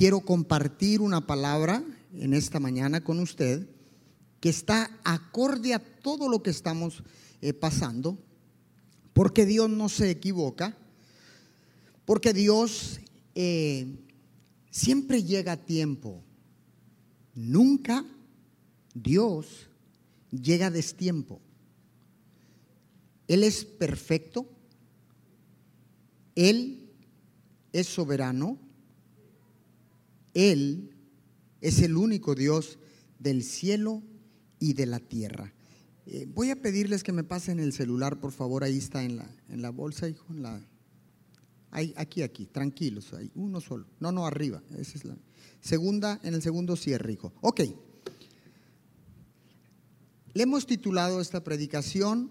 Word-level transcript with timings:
quiero 0.00 0.22
compartir 0.22 1.02
una 1.02 1.26
palabra 1.26 1.84
en 2.14 2.32
esta 2.32 2.58
mañana 2.58 3.04
con 3.04 3.20
usted 3.20 3.68
que 4.40 4.48
está 4.48 4.98
acorde 5.04 5.74
a 5.74 5.78
todo 5.78 6.26
lo 6.26 6.42
que 6.42 6.48
estamos 6.48 7.02
eh, 7.42 7.52
pasando, 7.52 8.18
porque 9.12 9.44
Dios 9.44 9.68
no 9.68 9.90
se 9.90 10.08
equivoca, 10.08 10.74
porque 12.06 12.32
Dios 12.32 13.00
eh, 13.34 13.98
siempre 14.70 15.22
llega 15.22 15.52
a 15.52 15.66
tiempo. 15.66 16.24
Nunca 17.34 18.02
Dios 18.94 19.68
llega 20.30 20.68
a 20.68 20.70
destiempo. 20.70 21.42
Él 23.28 23.44
es 23.44 23.66
perfecto, 23.66 24.48
Él 26.34 26.88
es 27.74 27.86
soberano, 27.86 28.69
Él 30.34 30.94
es 31.60 31.80
el 31.80 31.96
único 31.96 32.34
Dios 32.34 32.78
del 33.18 33.42
cielo 33.42 34.02
y 34.58 34.74
de 34.74 34.86
la 34.86 35.00
tierra. 35.00 35.52
Eh, 36.06 36.26
voy 36.28 36.50
a 36.50 36.60
pedirles 36.60 37.02
que 37.02 37.12
me 37.12 37.24
pasen 37.24 37.60
el 37.60 37.72
celular, 37.72 38.18
por 38.18 38.32
favor, 38.32 38.64
ahí 38.64 38.78
está 38.78 39.04
en 39.04 39.16
la, 39.16 39.30
en 39.48 39.62
la 39.62 39.70
bolsa, 39.70 40.08
hijo, 40.08 40.26
en 40.30 40.42
la, 40.42 40.60
ahí, 41.70 41.92
aquí, 41.96 42.22
aquí, 42.22 42.46
tranquilos, 42.46 43.12
hay 43.12 43.30
uno 43.34 43.60
solo. 43.60 43.86
No, 44.00 44.10
no, 44.10 44.26
arriba, 44.26 44.62
esa 44.76 44.98
es 44.98 45.04
la 45.04 45.16
segunda, 45.60 46.18
en 46.22 46.34
el 46.34 46.42
segundo 46.42 46.76
cierre, 46.76 47.12
hijo. 47.12 47.32
Ok. 47.40 47.60
Le 50.32 50.42
hemos 50.42 50.66
titulado 50.66 51.20
esta 51.20 51.42
predicación, 51.42 52.30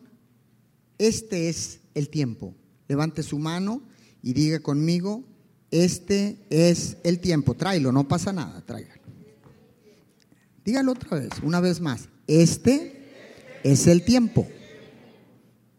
Este 0.98 1.48
es 1.48 1.80
el 1.94 2.10
tiempo. 2.10 2.56
Levante 2.88 3.24
su 3.24 3.40
mano 3.40 3.84
y 4.22 4.34
diga 4.34 4.60
conmigo, 4.60 5.24
este 5.72 6.38
es 6.50 6.98
el 7.04 7.20
tiempo. 7.20 7.54
Tráelo, 7.54 7.92
no 7.92 8.08
pasa 8.08 8.34
nada, 8.34 8.62
tráigalo. 8.66 9.00
Dígalo 10.66 10.92
otra 10.92 11.20
vez, 11.20 11.30
una 11.44 11.60
vez 11.60 11.80
más. 11.82 12.10
Este 12.28 13.00
es 13.64 13.88
el 13.88 14.04
tiempo. 14.04 14.48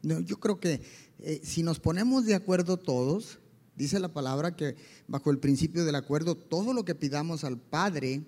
yo 0.03 0.41
creo 0.41 0.59
que 0.59 0.81
eh, 1.19 1.41
si 1.45 1.63
nos 1.63 1.79
ponemos 1.81 2.25
de 2.25 2.35
acuerdo 2.35 2.77
todos, 2.77 3.39
dice 3.77 4.01
la 4.01 4.09
palabra 4.09 4.57
que 4.57 4.77
bajo 5.07 5.31
el 5.31 5.39
principio 5.39 5.85
del 5.85 5.95
acuerdo, 5.95 6.35
todo 6.35 6.73
lo 6.73 6.85
que 6.85 6.95
pidamos 6.95 7.45
al 7.45 7.59
Padre 7.59 8.23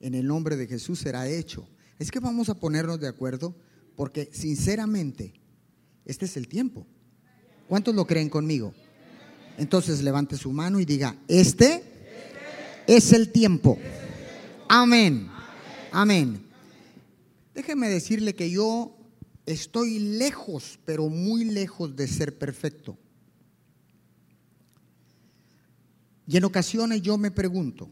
en 0.00 0.14
el 0.14 0.26
nombre 0.26 0.56
de 0.56 0.66
Jesús 0.66 1.00
será 1.00 1.28
hecho. 1.28 1.68
Es 1.98 2.10
que 2.10 2.20
vamos 2.20 2.48
a 2.48 2.54
ponernos 2.54 3.00
de 3.00 3.08
acuerdo 3.08 3.54
porque 3.96 4.28
sinceramente, 4.32 5.34
este 6.04 6.26
es 6.26 6.36
el 6.36 6.46
tiempo. 6.46 6.86
¿Cuántos 7.68 7.94
lo 7.94 8.06
creen 8.06 8.28
conmigo? 8.28 8.72
Entonces 9.58 10.02
levante 10.02 10.36
su 10.36 10.52
mano 10.52 10.78
y 10.78 10.84
diga, 10.84 11.16
este 11.26 11.82
es 12.86 13.12
el 13.12 13.30
tiempo. 13.32 13.76
Amén. 14.68 15.28
Amén. 15.90 16.40
Déjeme 17.54 17.88
decirle 17.88 18.36
que 18.36 18.50
yo 18.50 18.96
estoy 19.46 19.98
lejos, 19.98 20.78
pero 20.84 21.08
muy 21.08 21.44
lejos 21.44 21.96
de 21.96 22.06
ser 22.06 22.38
perfecto. 22.38 22.96
Y 26.28 26.36
en 26.36 26.44
ocasiones 26.44 27.02
yo 27.02 27.18
me 27.18 27.32
pregunto, 27.32 27.90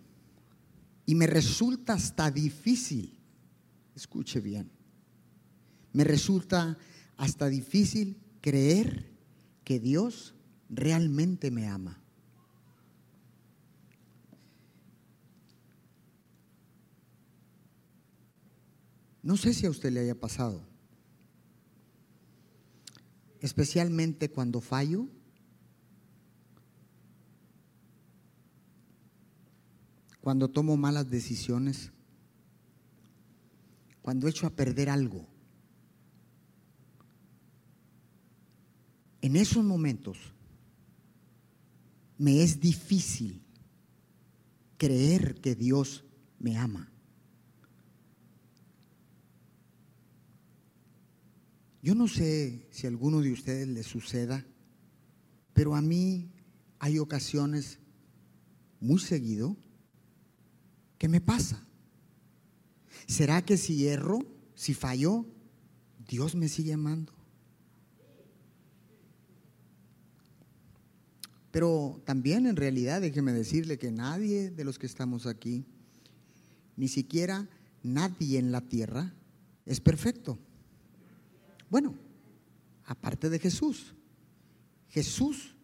y 1.04 1.16
me 1.16 1.26
resulta 1.26 1.94
hasta 1.94 2.30
difícil, 2.30 3.18
escuche 3.96 4.40
bien, 4.40 4.70
me 5.92 6.04
resulta 6.04 6.78
hasta 7.16 7.48
difícil 7.48 8.18
creer 8.40 9.10
que 9.64 9.80
Dios 9.80 10.35
realmente 10.68 11.50
me 11.50 11.68
ama. 11.68 11.98
No 19.22 19.36
sé 19.36 19.52
si 19.54 19.66
a 19.66 19.70
usted 19.70 19.90
le 19.90 20.00
haya 20.00 20.14
pasado, 20.14 20.62
especialmente 23.40 24.30
cuando 24.30 24.60
fallo. 24.60 25.08
Cuando 30.20 30.48
tomo 30.48 30.76
malas 30.76 31.08
decisiones, 31.08 31.92
cuando 34.02 34.26
echo 34.26 34.46
a 34.46 34.50
perder 34.50 34.90
algo. 34.90 35.26
En 39.22 39.34
esos 39.34 39.64
momentos 39.64 40.35
me 42.18 42.42
es 42.42 42.60
difícil 42.60 43.42
creer 44.78 45.40
que 45.40 45.54
Dios 45.54 46.04
me 46.38 46.56
ama. 46.56 46.90
Yo 51.82 51.94
no 51.94 52.08
sé 52.08 52.66
si 52.70 52.86
a 52.86 52.90
alguno 52.90 53.20
de 53.20 53.32
ustedes 53.32 53.68
le 53.68 53.82
suceda, 53.82 54.44
pero 55.52 55.76
a 55.76 55.80
mí 55.80 56.32
hay 56.78 56.98
ocasiones 56.98 57.78
muy 58.80 58.98
seguido 58.98 59.56
que 60.98 61.08
me 61.08 61.20
pasa. 61.20 61.64
¿Será 63.06 63.42
que 63.42 63.56
si 63.56 63.86
erro, 63.86 64.18
si 64.54 64.74
fallo, 64.74 65.26
Dios 66.08 66.34
me 66.34 66.48
sigue 66.48 66.72
amando? 66.72 67.15
Pero 71.56 72.02
también 72.04 72.46
en 72.46 72.54
realidad 72.54 73.00
déjeme 73.00 73.32
decirle 73.32 73.78
que 73.78 73.90
nadie 73.90 74.50
de 74.50 74.62
los 74.62 74.78
que 74.78 74.84
estamos 74.84 75.24
aquí, 75.24 75.64
ni 76.76 76.86
siquiera 76.86 77.48
nadie 77.82 78.38
en 78.38 78.52
la 78.52 78.60
tierra, 78.60 79.14
es 79.64 79.80
perfecto. 79.80 80.38
Bueno, 81.70 81.94
aparte 82.84 83.30
de 83.30 83.38
Jesús. 83.38 83.94
Jesús 84.90 85.54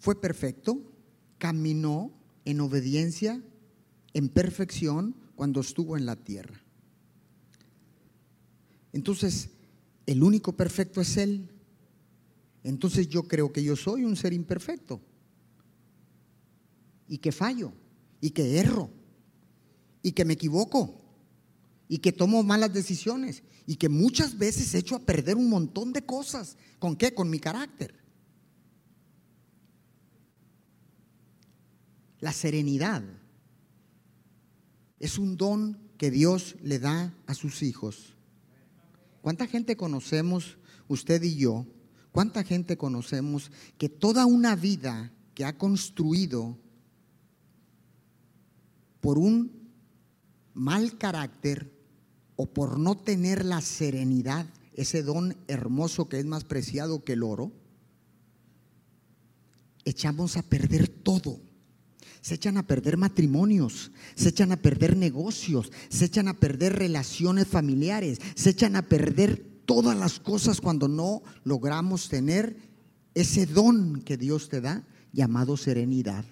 fue 0.00 0.20
perfecto, 0.20 0.82
caminó 1.38 2.10
en 2.44 2.62
obediencia, 2.62 3.40
en 4.12 4.28
perfección 4.28 5.14
cuando 5.36 5.60
estuvo 5.60 5.96
en 5.96 6.04
la 6.04 6.16
tierra. 6.16 6.60
Entonces, 8.92 9.50
el 10.06 10.24
único 10.24 10.56
perfecto 10.56 11.00
es 11.00 11.16
Él. 11.16 11.48
Entonces 12.62 13.08
yo 13.08 13.22
creo 13.22 13.52
que 13.52 13.62
yo 13.62 13.76
soy 13.76 14.04
un 14.04 14.16
ser 14.16 14.32
imperfecto 14.32 15.00
y 17.08 17.18
que 17.18 17.32
fallo 17.32 17.72
y 18.20 18.30
que 18.30 18.58
erro 18.58 18.90
y 20.02 20.12
que 20.12 20.24
me 20.24 20.34
equivoco 20.34 21.00
y 21.88 21.98
que 21.98 22.12
tomo 22.12 22.42
malas 22.42 22.72
decisiones 22.72 23.42
y 23.66 23.76
que 23.76 23.88
muchas 23.88 24.38
veces 24.38 24.74
echo 24.74 24.94
a 24.94 25.00
perder 25.00 25.36
un 25.36 25.48
montón 25.48 25.92
de 25.92 26.04
cosas. 26.04 26.56
¿Con 26.78 26.96
qué? 26.96 27.14
Con 27.14 27.30
mi 27.30 27.40
carácter. 27.40 27.94
La 32.20 32.32
serenidad 32.32 33.02
es 34.98 35.18
un 35.18 35.36
don 35.36 35.78
que 35.96 36.10
Dios 36.10 36.56
le 36.62 36.78
da 36.78 37.14
a 37.26 37.34
sus 37.34 37.62
hijos. 37.62 38.14
¿Cuánta 39.22 39.46
gente 39.46 39.76
conocemos, 39.76 40.58
usted 40.88 41.22
y 41.22 41.36
yo? 41.36 41.66
¿Cuánta 42.12 42.44
gente 42.44 42.76
conocemos 42.76 43.50
que 43.78 43.88
toda 43.88 44.26
una 44.26 44.56
vida 44.56 45.12
que 45.34 45.44
ha 45.44 45.56
construido 45.56 46.58
por 49.00 49.18
un 49.18 49.70
mal 50.54 50.98
carácter, 50.98 51.70
o 52.36 52.46
por 52.46 52.78
no 52.78 52.96
tener 52.96 53.44
la 53.44 53.60
serenidad, 53.60 54.46
ese 54.72 55.02
don 55.02 55.36
hermoso 55.46 56.08
que 56.08 56.18
es 56.18 56.24
más 56.24 56.44
preciado 56.44 57.04
que 57.04 57.12
el 57.12 57.22
oro, 57.22 57.52
echamos 59.84 60.38
a 60.38 60.42
perder 60.42 60.88
todo. 60.88 61.38
Se 62.22 62.36
echan 62.36 62.56
a 62.56 62.66
perder 62.66 62.96
matrimonios, 62.96 63.92
se 64.14 64.30
echan 64.30 64.52
a 64.52 64.56
perder 64.56 64.96
negocios, 64.96 65.70
se 65.90 66.06
echan 66.06 66.28
a 66.28 66.40
perder 66.40 66.76
relaciones 66.76 67.46
familiares, 67.46 68.20
se 68.34 68.50
echan 68.50 68.74
a 68.74 68.88
perder 68.88 69.49
todas 69.70 69.96
las 69.96 70.18
cosas 70.18 70.60
cuando 70.60 70.88
no 70.88 71.22
logramos 71.44 72.08
tener 72.08 72.56
ese 73.14 73.46
don 73.46 74.02
que 74.02 74.16
Dios 74.16 74.48
te 74.48 74.60
da 74.60 74.84
llamado 75.12 75.56
serenidad. 75.56 76.24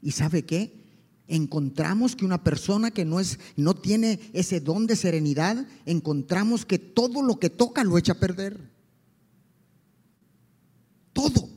¿Y 0.00 0.12
sabe 0.12 0.44
qué? 0.44 0.78
encontramos 1.26 2.14
que 2.14 2.24
una 2.24 2.44
persona 2.44 2.92
que 2.92 3.04
no 3.04 3.18
es 3.18 3.40
no 3.56 3.74
tiene 3.74 4.20
ese 4.32 4.60
don 4.60 4.86
de 4.86 4.94
serenidad, 4.94 5.66
encontramos 5.84 6.64
que 6.64 6.78
todo 6.78 7.22
lo 7.22 7.40
que 7.40 7.50
toca 7.50 7.82
lo 7.82 7.98
echa 7.98 8.12
a 8.12 8.20
perder. 8.20 8.70
Todo. 11.12 11.50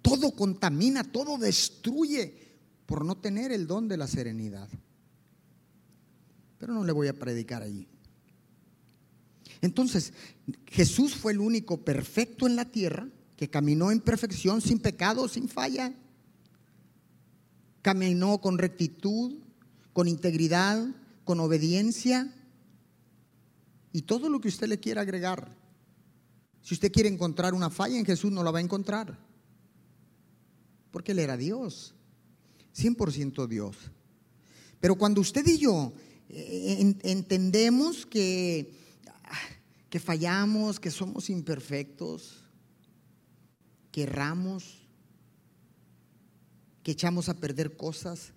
Todo 0.00 0.34
contamina, 0.34 1.04
todo 1.04 1.36
destruye 1.36 2.34
por 2.86 3.04
no 3.04 3.18
tener 3.18 3.52
el 3.52 3.66
don 3.66 3.88
de 3.88 3.98
la 3.98 4.06
serenidad. 4.06 4.70
Pero 6.58 6.72
no 6.72 6.84
le 6.84 6.92
voy 6.92 7.08
a 7.08 7.14
predicar 7.14 7.62
allí. 7.62 7.86
Entonces, 9.60 10.12
Jesús 10.66 11.14
fue 11.14 11.32
el 11.32 11.40
único 11.40 11.78
perfecto 11.78 12.46
en 12.46 12.56
la 12.56 12.66
tierra, 12.66 13.08
que 13.36 13.48
caminó 13.48 13.90
en 13.90 14.00
perfección, 14.00 14.60
sin 14.60 14.78
pecado, 14.78 15.28
sin 15.28 15.48
falla. 15.48 15.92
Caminó 17.82 18.40
con 18.40 18.58
rectitud, 18.58 19.38
con 19.92 20.08
integridad, 20.08 20.86
con 21.24 21.40
obediencia 21.40 22.32
y 23.92 24.02
todo 24.02 24.28
lo 24.28 24.40
que 24.40 24.48
usted 24.48 24.68
le 24.68 24.80
quiera 24.80 25.02
agregar. 25.02 25.56
Si 26.62 26.74
usted 26.74 26.90
quiere 26.90 27.08
encontrar 27.08 27.54
una 27.54 27.70
falla 27.70 27.98
en 27.98 28.04
Jesús, 28.04 28.32
no 28.32 28.42
la 28.42 28.50
va 28.50 28.58
a 28.58 28.62
encontrar. 28.62 29.18
Porque 30.90 31.12
Él 31.12 31.18
era 31.18 31.36
Dios, 31.36 31.94
100% 32.76 33.46
Dios. 33.46 33.76
Pero 34.80 34.96
cuando 34.96 35.20
usted 35.20 35.46
y 35.46 35.58
yo 35.58 35.92
eh, 36.28 36.96
entendemos 37.02 38.06
que, 38.06 38.72
que 39.90 40.00
fallamos, 40.00 40.80
que 40.80 40.90
somos 40.90 41.30
imperfectos, 41.30 42.44
que 43.92 44.02
erramos, 44.02 44.88
que 46.82 46.92
echamos 46.92 47.28
a 47.28 47.40
perder 47.40 47.76
cosas, 47.76 48.32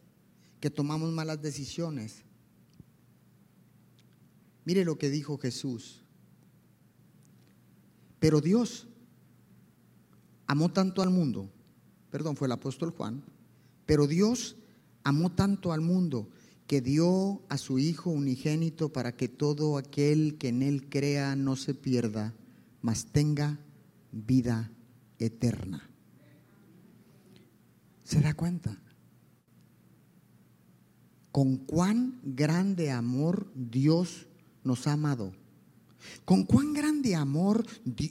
que 0.60 0.70
tomamos 0.70 1.12
malas 1.12 1.42
decisiones. 1.42 2.24
Mire 4.66 4.86
lo 4.86 4.98
que 4.98 5.10
dijo 5.10 5.38
Jesús. 5.38 6.04
Pero 8.20 8.42
Dios 8.42 8.88
amó 10.48 10.70
tanto 10.70 11.02
al 11.02 11.10
mundo, 11.10 11.50
perdón, 12.10 12.36
fue 12.36 12.48
el 12.48 12.54
apóstol 12.54 12.92
Juan, 12.92 13.24
pero 13.86 14.08
Dios 14.08 14.56
amó 15.04 15.32
tanto 15.32 15.72
al 15.72 15.82
mundo 15.82 16.30
que 16.68 16.82
dio 16.82 17.42
a 17.48 17.58
su 17.58 17.80
Hijo 17.80 18.10
unigénito 18.10 18.92
para 18.92 19.16
que 19.16 19.30
todo 19.30 19.78
aquel 19.78 20.38
que 20.38 20.50
en 20.50 20.62
Él 20.62 20.90
crea 20.90 21.36
no 21.36 21.56
se 21.56 21.74
pierda, 21.74 22.34
mas 22.82 23.06
tenga 23.06 23.60
vida 24.12 24.70
eterna. 25.18 25.90
¿Se 28.04 28.22
da 28.22 28.34
cuenta? 28.34 28.78
Con 31.32 31.58
cuán 31.58 32.20
grande 32.24 32.92
amor 32.92 33.52
Dios 33.56 34.28
nos 34.64 34.88
ha 34.88 34.94
amado. 34.94 35.34
Con 36.26 36.44
cuán 36.44 36.74
grande 36.74 37.16
amor 37.16 37.66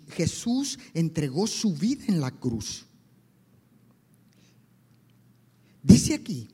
Jesús 0.09 0.79
entregó 0.95 1.47
su 1.47 1.75
vida 1.75 2.05
en 2.09 2.21
la 2.21 2.31
cruz. 2.31 2.87
Dice 5.83 6.15
aquí, 6.15 6.49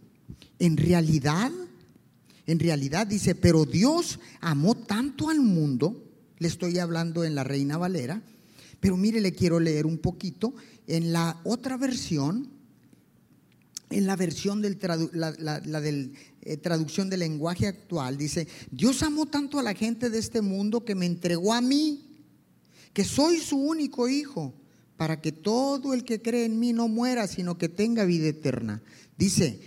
en 0.59 0.77
realidad, 0.77 1.51
en 2.47 2.59
realidad 2.59 3.07
dice, 3.07 3.35
pero 3.35 3.65
Dios 3.65 4.19
amó 4.41 4.75
tanto 4.75 5.31
al 5.31 5.41
mundo, 5.41 6.03
le 6.39 6.49
estoy 6.49 6.79
hablando 6.79 7.25
en 7.25 7.35
la 7.35 7.45
Reina 7.45 7.79
Valera, 7.79 8.23
pero 8.81 8.97
mire, 8.97 9.21
le 9.21 9.33
quiero 9.33 9.61
leer 9.61 9.87
un 9.87 9.99
poquito 9.99 10.55
en 10.89 11.13
la 11.13 11.41
otra 11.45 11.77
versión, 11.77 12.49
en 13.91 14.07
la 14.07 14.17
versión 14.17 14.61
del 14.61 14.79
la, 15.13 15.33
eh, 16.43 16.57
traducción 16.57 17.09
del 17.09 17.21
lenguaje 17.21 17.69
actual, 17.69 18.17
dice, 18.17 18.49
Dios 18.71 19.03
amó 19.05 19.27
tanto 19.27 19.61
a 19.61 19.63
la 19.63 19.75
gente 19.75 20.11
de 20.11 20.19
este 20.19 20.41
mundo 20.41 20.85
que 20.85 20.97
me 20.97 21.07
entregó 21.07 21.53
a 21.53 21.61
mí, 21.61 22.05
que 22.93 23.05
soy 23.05 23.39
su 23.39 23.57
único 23.57 24.09
hijo, 24.09 24.53
para 24.97 25.21
que 25.21 25.33
todo 25.33 25.95
el 25.95 26.05
que 26.05 26.21
cree 26.21 26.45
en 26.45 26.59
mí 26.59 26.73
no 26.73 26.89
muera, 26.89 27.27
sino 27.27 27.59
que 27.59 27.69
tenga 27.69 28.05
vida 28.05 28.29
eterna. 28.29 28.83
Dice, 29.17 29.61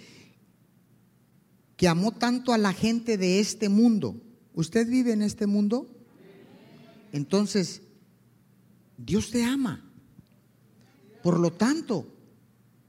que 1.77 1.88
amó 1.88 2.12
tanto 2.12 2.54
a 2.54 2.57
la 2.57 2.74
gente 2.74 3.18
de 3.18 3.39
este 3.39 3.69
mundo. 3.69 4.22
¿Usted 4.54 4.88
vive 4.88 5.12
en 5.12 5.22
este 5.22 5.48
mundo? 5.48 5.88
Entonces, 7.12 7.81
Dios 8.98 9.31
te 9.31 9.44
ama. 9.44 9.83
Por 11.22 11.39
lo 11.39 11.51
tanto, 11.51 12.07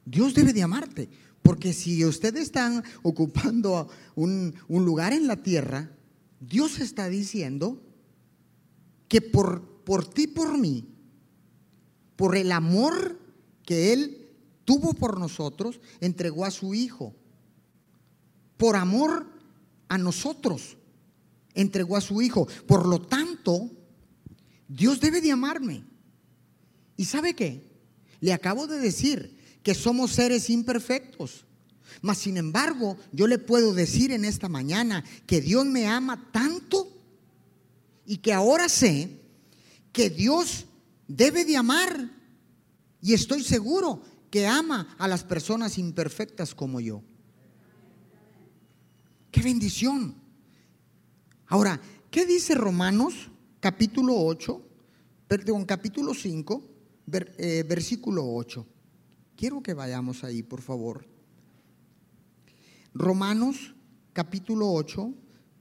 Dios 0.04 0.34
debe 0.34 0.52
de 0.52 0.62
amarte. 0.62 1.08
Porque 1.42 1.72
si 1.72 2.04
ustedes 2.04 2.42
están 2.42 2.82
ocupando 3.02 3.88
un, 4.14 4.54
lugar 4.68 5.12
en 5.12 5.26
la 5.26 5.36
tierra, 5.36 5.90
Dios 6.40 6.80
está 6.80 7.08
diciendo 7.08 7.82
que 9.08 9.20
por, 9.20 9.84
por 9.84 10.08
ti, 10.08 10.26
por 10.26 10.58
mí, 10.58 10.88
por 12.16 12.36
el 12.36 12.50
amor 12.50 13.20
que 13.64 13.92
Él 13.92 14.28
tuvo 14.64 14.92
por 14.94 15.20
nosotros, 15.20 15.80
entregó 16.00 16.44
a 16.44 16.50
su 16.50 16.74
Hijo. 16.74 17.14
Por 18.56 18.76
amor 18.76 19.26
a 19.88 19.98
nosotros, 19.98 20.76
entregó 21.54 21.96
a 21.96 22.00
su 22.00 22.22
Hijo. 22.22 22.46
Por 22.66 22.86
lo 22.86 23.00
tanto, 23.00 23.70
Dios 24.68 25.00
debe 25.00 25.20
de 25.20 25.32
amarme. 25.32 25.84
¿Y 26.96 27.04
sabe 27.04 27.34
qué? 27.34 27.62
Le 28.20 28.32
acabo 28.32 28.66
de 28.66 28.78
decir 28.78 29.36
que 29.62 29.74
somos 29.74 30.12
seres 30.12 30.48
imperfectos. 30.50 31.44
Mas, 32.02 32.18
sin 32.18 32.36
embargo, 32.36 32.96
yo 33.12 33.26
le 33.26 33.38
puedo 33.38 33.74
decir 33.74 34.10
en 34.12 34.24
esta 34.24 34.48
mañana 34.48 35.04
que 35.26 35.40
Dios 35.40 35.66
me 35.66 35.86
ama 35.86 36.30
tanto 36.32 36.88
y 38.04 38.18
que 38.18 38.32
ahora 38.32 38.68
sé 38.68 39.20
que 39.92 40.10
Dios 40.10 40.66
debe 41.08 41.44
de 41.44 41.56
amar. 41.56 42.10
Y 43.00 43.14
estoy 43.14 43.42
seguro 43.42 44.02
que 44.30 44.46
ama 44.46 44.94
a 44.98 45.08
las 45.08 45.24
personas 45.24 45.78
imperfectas 45.78 46.54
como 46.54 46.80
yo. 46.80 47.02
¡Qué 49.36 49.42
bendición! 49.42 50.14
Ahora, 51.48 51.78
¿qué 52.10 52.24
dice 52.24 52.54
Romanos 52.54 53.30
capítulo 53.60 54.14
8, 54.16 54.62
perdón, 55.28 55.66
capítulo 55.66 56.14
5, 56.14 56.62
eh, 57.12 57.62
versículo 57.68 58.34
8? 58.34 58.66
Quiero 59.36 59.62
que 59.62 59.74
vayamos 59.74 60.24
ahí, 60.24 60.42
por 60.42 60.62
favor. 60.62 61.06
Romanos 62.94 63.74
capítulo 64.14 64.72
8, 64.72 65.12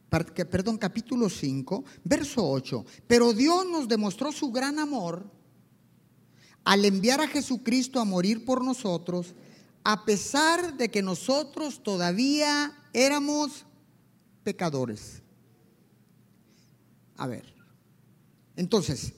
perdón, 0.10 0.77
capítulo 0.77 1.30
5, 1.30 1.83
verso 2.06 2.50
8. 2.50 2.86
Pero 3.07 3.33
Dios 3.33 3.66
nos 3.69 3.89
demostró 3.89 4.31
su 4.31 4.54
gran 4.54 4.80
amor 4.80 5.30
al 6.63 6.86
enviar 6.86 7.19
a 7.19 7.27
Jesucristo 7.27 8.00
a 8.00 8.06
morir 8.06 8.45
por 8.45 8.63
nosotros, 8.63 9.36
a 9.83 10.06
pesar 10.06 10.77
de 10.77 10.89
que 10.89 11.01
nosotros 11.01 11.83
todavía 11.83 12.74
éramos 12.95 13.65
pecadores. 14.42 15.21
A 17.18 17.27
ver, 17.27 17.44
entonces, 18.56 19.12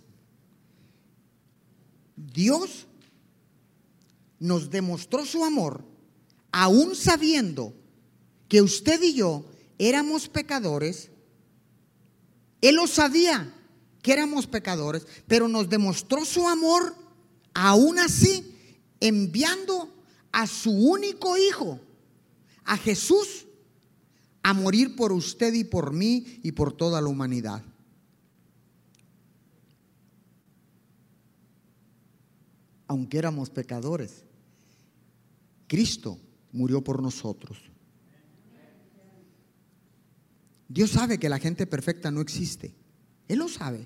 Dios 2.15 2.87
nos 4.39 4.71
demostró 4.71 5.25
su 5.25 5.45
amor, 5.45 5.83
aún 6.51 6.95
sabiendo 6.95 7.73
que 8.47 8.63
usted 8.63 8.99
y 9.03 9.13
yo 9.13 9.45
éramos 9.77 10.27
pecadores. 10.27 11.11
Él 12.61 12.75
lo 12.75 12.87
sabía 12.87 13.53
que 14.01 14.13
éramos 14.13 14.47
pecadores, 14.47 15.05
pero 15.27 15.47
nos 15.47 15.69
demostró 15.69 16.25
su 16.25 16.47
amor, 16.47 16.95
aún 17.53 17.99
así, 17.99 18.55
enviando 18.99 19.93
a 20.31 20.47
su 20.47 20.71
único 20.71 21.37
hijo, 21.37 21.79
a 22.63 22.75
Jesús, 22.77 23.46
a 24.47 24.53
morir 24.53 24.95
por 24.95 25.11
usted 25.11 25.53
y 25.53 25.65
por 25.65 25.91
mí 25.91 26.39
y 26.41 26.53
por 26.53 26.71
toda 26.71 27.01
la 27.01 27.09
humanidad. 27.09 27.61
Aunque 32.87 33.17
éramos 33.17 33.49
pecadores, 33.49 34.23
Cristo 35.67 36.17
murió 36.53 36.81
por 36.81 37.01
nosotros. 37.01 37.57
Dios 40.69 40.91
sabe 40.91 41.17
que 41.17 41.27
la 41.27 41.39
gente 41.39 41.67
perfecta 41.67 42.09
no 42.09 42.21
existe. 42.21 42.73
Él 43.27 43.39
lo 43.39 43.49
sabe. 43.49 43.85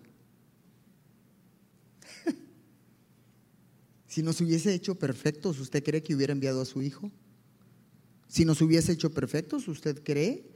si 4.08 4.22
nos 4.22 4.40
hubiese 4.42 4.76
hecho 4.76 4.94
perfectos, 4.94 5.60
¿usted 5.60 5.84
cree 5.84 6.04
que 6.04 6.14
hubiera 6.14 6.34
enviado 6.34 6.62
a 6.62 6.66
su 6.66 6.84
Hijo? 6.84 7.10
Si 8.28 8.46
nos 8.46 8.62
hubiese 8.62 8.92
hecho 8.92 9.12
perfectos, 9.12 9.68
¿usted 9.68 10.04
cree 10.04 10.51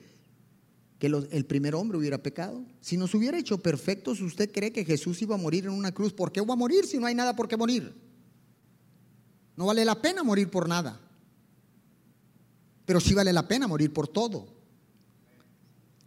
que 0.99 1.07
el 1.07 1.45
primer 1.45 1.75
hombre 1.75 1.97
hubiera 1.97 2.21
pecado? 2.21 2.65
Si 2.81 2.97
nos 2.97 3.13
hubiera 3.13 3.37
hecho 3.37 3.57
perfectos, 3.57 4.21
¿usted 4.21 4.51
cree 4.51 4.71
que 4.71 4.85
Jesús 4.85 5.21
iba 5.21 5.35
a 5.35 5.37
morir 5.37 5.65
en 5.65 5.71
una 5.71 5.93
cruz? 5.93 6.13
¿Por 6.13 6.31
qué 6.31 6.41
va 6.41 6.53
a 6.53 6.57
morir 6.57 6.85
si 6.85 6.97
no 6.97 7.05
hay 7.05 7.15
nada 7.15 7.35
por 7.35 7.47
qué 7.47 7.57
morir? 7.57 7.93
No 9.55 9.65
vale 9.65 9.85
la 9.85 10.01
pena 10.01 10.23
morir 10.23 10.49
por 10.49 10.67
nada. 10.67 10.99
Pero 12.85 12.99
sí 12.99 13.13
vale 13.13 13.33
la 13.33 13.47
pena 13.47 13.67
morir 13.67 13.91
por 13.91 14.07
todo. 14.07 14.47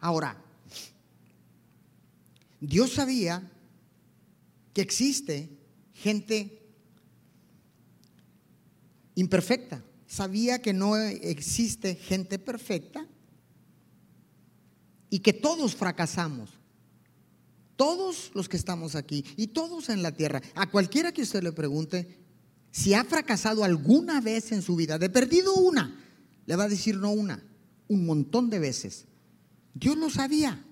Ahora, 0.00 0.37
Dios 2.61 2.92
sabía 2.92 3.50
que 4.73 4.80
existe 4.80 5.49
gente 5.92 6.62
imperfecta 9.16 9.83
sabía 10.09 10.61
que 10.61 10.73
no 10.73 10.97
existe 10.97 11.95
gente 11.95 12.38
perfecta 12.38 13.07
y 15.11 15.21
que 15.21 15.33
todos 15.33 15.75
fracasamos. 15.75 16.50
Todos 17.77 18.33
los 18.35 18.49
que 18.49 18.57
estamos 18.57 18.97
aquí 18.97 19.25
y 19.37 19.49
todos 19.49 19.88
en 19.88 20.03
la 20.03 20.12
tierra, 20.12 20.43
a 20.55 20.69
cualquiera 20.71 21.12
que 21.12 21.23
usted 21.23 21.43
le 21.43 21.53
pregunte, 21.53 22.19
Si 22.71 22.93
ha 22.93 23.05
fracasado 23.05 23.65
alguna 23.65 24.21
vez 24.21 24.53
en 24.53 24.62
su 24.62 24.77
vida, 24.77 24.99
de 24.99 25.09
perdido 25.09 25.55
una, 25.55 25.99
le 26.45 26.57
va 26.57 26.65
a 26.65 26.69
decir 26.69 26.97
no 26.97 27.11
una, 27.11 27.43
un 27.88 28.05
montón 28.05 28.50
de 28.50 28.59
veces. 28.59 29.07
Dios 29.75 29.97
lo 29.97 30.11
sabía. 30.11 30.65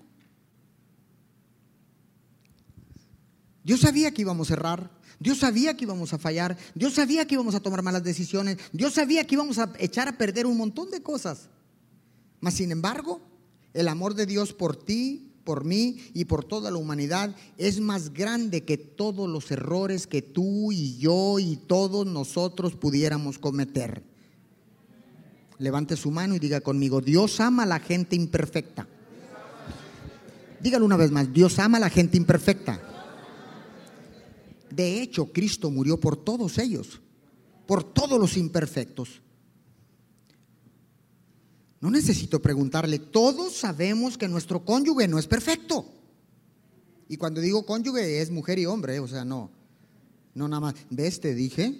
Dios 3.63 3.81
sabía 3.81 4.11
que 4.11 4.21
íbamos 4.21 4.49
a 4.49 4.53
errar. 4.53 4.91
Dios 5.19 5.39
sabía 5.39 5.75
que 5.75 5.85
íbamos 5.85 6.13
a 6.13 6.17
fallar. 6.17 6.57
Dios 6.75 6.93
sabía 6.93 7.25
que 7.25 7.35
íbamos 7.35 7.55
a 7.55 7.59
tomar 7.59 7.81
malas 7.81 8.03
decisiones. 8.03 8.57
Dios 8.71 8.93
sabía 8.93 9.25
que 9.25 9.35
íbamos 9.35 9.57
a 9.57 9.73
echar 9.79 10.07
a 10.07 10.17
perder 10.17 10.45
un 10.45 10.57
montón 10.57 10.91
de 10.91 11.01
cosas. 11.01 11.49
Mas, 12.39 12.53
sin 12.53 12.71
embargo, 12.71 13.21
el 13.77 13.87
amor 13.89 14.15
de 14.15 14.25
Dios 14.25 14.53
por 14.53 14.75
ti, 14.75 15.29
por 15.43 15.63
mí 15.63 15.97
y 16.15 16.25
por 16.25 16.43
toda 16.43 16.71
la 16.71 16.77
humanidad 16.77 17.35
es 17.57 17.79
más 17.79 18.11
grande 18.11 18.63
que 18.63 18.75
todos 18.77 19.29
los 19.29 19.51
errores 19.51 20.07
que 20.07 20.23
tú 20.23 20.71
y 20.71 20.97
yo 20.97 21.37
y 21.37 21.57
todos 21.57 22.07
nosotros 22.07 22.75
pudiéramos 22.75 23.37
cometer. 23.37 24.01
Levante 25.59 25.95
su 25.95 26.09
mano 26.09 26.35
y 26.35 26.39
diga 26.39 26.59
conmigo, 26.61 27.01
Dios 27.01 27.39
ama 27.39 27.63
a 27.63 27.67
la 27.67 27.79
gente 27.79 28.15
imperfecta. 28.15 28.87
Dígalo 30.59 30.83
una 30.83 30.97
vez 30.97 31.11
más, 31.11 31.31
Dios 31.31 31.59
ama 31.59 31.77
a 31.77 31.81
la 31.81 31.89
gente 31.91 32.17
imperfecta. 32.17 32.81
De 34.71 35.01
hecho, 35.03 35.31
Cristo 35.31 35.69
murió 35.69 35.99
por 35.99 36.17
todos 36.17 36.57
ellos, 36.57 36.99
por 37.67 37.83
todos 37.83 38.19
los 38.19 38.37
imperfectos. 38.37 39.21
No 41.87 41.91
necesito 41.91 42.41
preguntarle, 42.41 42.99
todos 42.99 43.53
sabemos 43.55 44.17
que 44.17 44.27
nuestro 44.27 44.65
cónyuge 44.65 45.07
no 45.07 45.17
es 45.17 45.25
perfecto. 45.25 45.85
Y 47.07 47.15
cuando 47.15 47.39
digo 47.39 47.65
cónyuge 47.65 48.21
es 48.21 48.29
mujer 48.29 48.59
y 48.59 48.65
hombre, 48.65 48.99
o 48.99 49.07
sea, 49.07 49.23
no, 49.23 49.49
no 50.33 50.49
nada 50.49 50.59
más. 50.59 50.75
¿Ves? 50.89 51.21
Te 51.21 51.33
dije, 51.33 51.79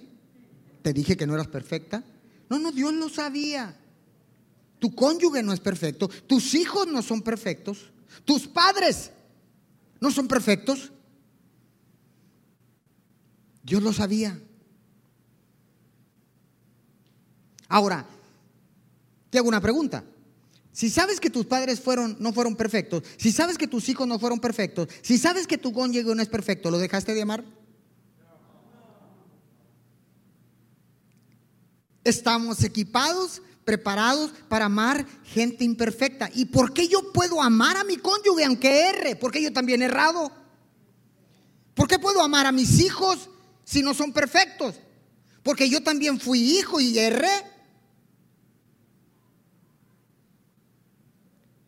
te 0.82 0.94
dije 0.94 1.18
que 1.18 1.28
no 1.28 1.34
eras 1.34 1.50
perfecta. 1.50 2.06
No, 2.50 2.58
no, 2.58 2.72
Dios 2.72 2.94
lo 2.94 3.10
sabía. 3.10 3.78
Tu 4.80 4.96
cónyuge 4.96 5.44
no 5.44 5.52
es 5.52 5.60
perfecto, 5.60 6.08
tus 6.08 6.56
hijos 6.56 6.88
no 6.88 7.02
son 7.02 7.22
perfectos, 7.22 7.92
tus 8.24 8.48
padres 8.48 9.12
no 10.00 10.10
son 10.10 10.30
perfectos. 10.30 10.90
Dios 13.62 13.84
lo 13.84 13.92
sabía. 13.92 14.40
Ahora, 17.68 18.08
hago 19.38 19.48
una 19.48 19.62
pregunta. 19.62 20.04
Si 20.72 20.90
sabes 20.90 21.20
que 21.20 21.30
tus 21.30 21.46
padres 21.46 21.80
fueron, 21.80 22.18
no 22.20 22.34
fueron 22.34 22.56
perfectos, 22.56 23.04
si 23.18 23.32
sabes 23.32 23.58
que 23.58 23.68
tus 23.68 23.90
hijos 23.90 24.08
no 24.08 24.20
fueron 24.20 24.40
perfectos, 24.40 24.88
si 25.02 25.18
sabes 25.18 25.48
que 25.48 25.58
tu 25.58 25.74
cónyuge 25.74 26.14
no 26.14 26.22
es 26.22 26.30
perfecto, 26.30 26.70
¿lo 26.70 26.78
dejaste 26.78 27.16
de 27.16 27.22
amar? 27.24 27.44
Estamos 32.04 32.64
equipados, 32.64 33.42
preparados 33.66 34.32
para 34.48 34.66
amar 34.66 35.06
gente 35.26 35.66
imperfecta. 35.66 36.30
¿Y 36.34 36.46
por 36.46 36.74
qué 36.74 36.88
yo 36.88 37.12
puedo 37.12 37.42
amar 37.42 37.76
a 37.76 37.84
mi 37.84 37.98
cónyuge 37.98 38.46
aunque 38.46 38.88
erre? 38.88 39.16
Porque 39.18 39.42
yo 39.42 39.52
también 39.52 39.82
he 39.82 39.86
errado. 39.86 40.32
¿Por 41.74 41.88
qué 41.88 42.00
puedo 42.00 42.22
amar 42.22 42.46
a 42.46 42.52
mis 42.52 42.80
hijos 42.80 43.30
si 43.66 43.82
no 43.82 43.94
son 43.94 44.14
perfectos? 44.14 44.76
Porque 45.44 45.70
yo 45.70 45.84
también 45.84 46.20
fui 46.20 46.58
hijo 46.58 46.80
y 46.80 46.98
erré. 46.98 47.57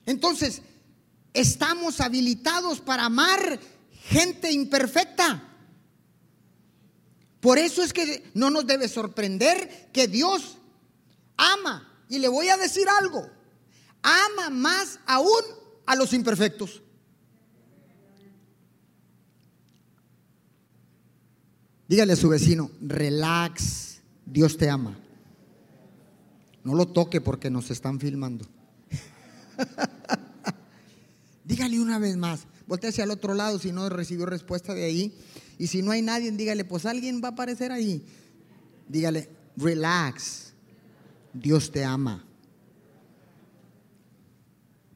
Entonces, 0.10 0.63
estamos 1.36 2.01
habilitados 2.01 2.82
para 2.82 3.06
amar 3.06 3.60
gente 4.06 4.51
imperfecta. 4.51 5.44
Por 7.39 7.60
eso 7.60 7.84
es 7.84 7.94
que 7.94 8.32
no 8.34 8.50
nos 8.50 8.66
debe 8.66 8.88
sorprender 8.88 9.92
que 9.94 10.08
Dios 10.08 10.58
ama. 11.38 11.88
Y 12.10 12.18
le 12.18 12.28
voy 12.28 12.50
a 12.50 12.58
decir 12.58 12.88
algo. 12.89 13.30
Ama 14.01 14.50
más 14.50 15.00
aún 15.06 15.44
a 15.86 15.96
los 15.96 16.12
imperfectos. 16.13 16.82
Dígale 21.88 22.13
a 22.13 22.16
su 22.16 22.30
vecino, 22.30 22.72
relax, 22.82 24.01
Dios 24.25 24.58
te 24.58 24.72
ama. 24.72 24.98
No 26.63 26.74
lo 26.74 26.88
toque 26.88 27.22
porque 27.22 27.51
nos 27.51 27.70
están 27.70 28.00
filmando. 28.00 28.48
dígale 31.50 31.79
una 31.79 31.98
vez 31.98 32.15
más, 32.15 32.46
voltea 32.68 32.91
hacia 32.91 33.06
el 33.06 33.10
otro 33.10 33.34
lado 33.34 33.58
si 33.58 33.72
no 33.72 33.89
recibió 33.89 34.27
respuesta 34.27 34.75
de 34.75 34.86
ahí. 34.86 35.13
Y 35.58 35.68
si 35.68 35.82
no 35.82 35.89
hay 35.91 36.03
nadie, 36.03 36.32
dígale, 36.32 36.63
pues 36.63 36.86
alguien 36.86 37.22
va 37.24 37.29
a 37.29 37.32
aparecer 37.32 37.72
ahí. 37.72 38.06
Dígale, 38.88 39.29
relax, 39.58 40.53
Dios 41.34 41.72
te 41.72 41.84
ama. 41.84 42.24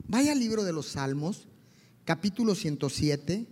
Vaya 0.07 0.31
al 0.31 0.39
libro 0.39 0.63
de 0.63 0.73
los 0.73 0.89
Salmos, 0.89 1.47
capítulo 2.05 2.53
107, 2.53 3.47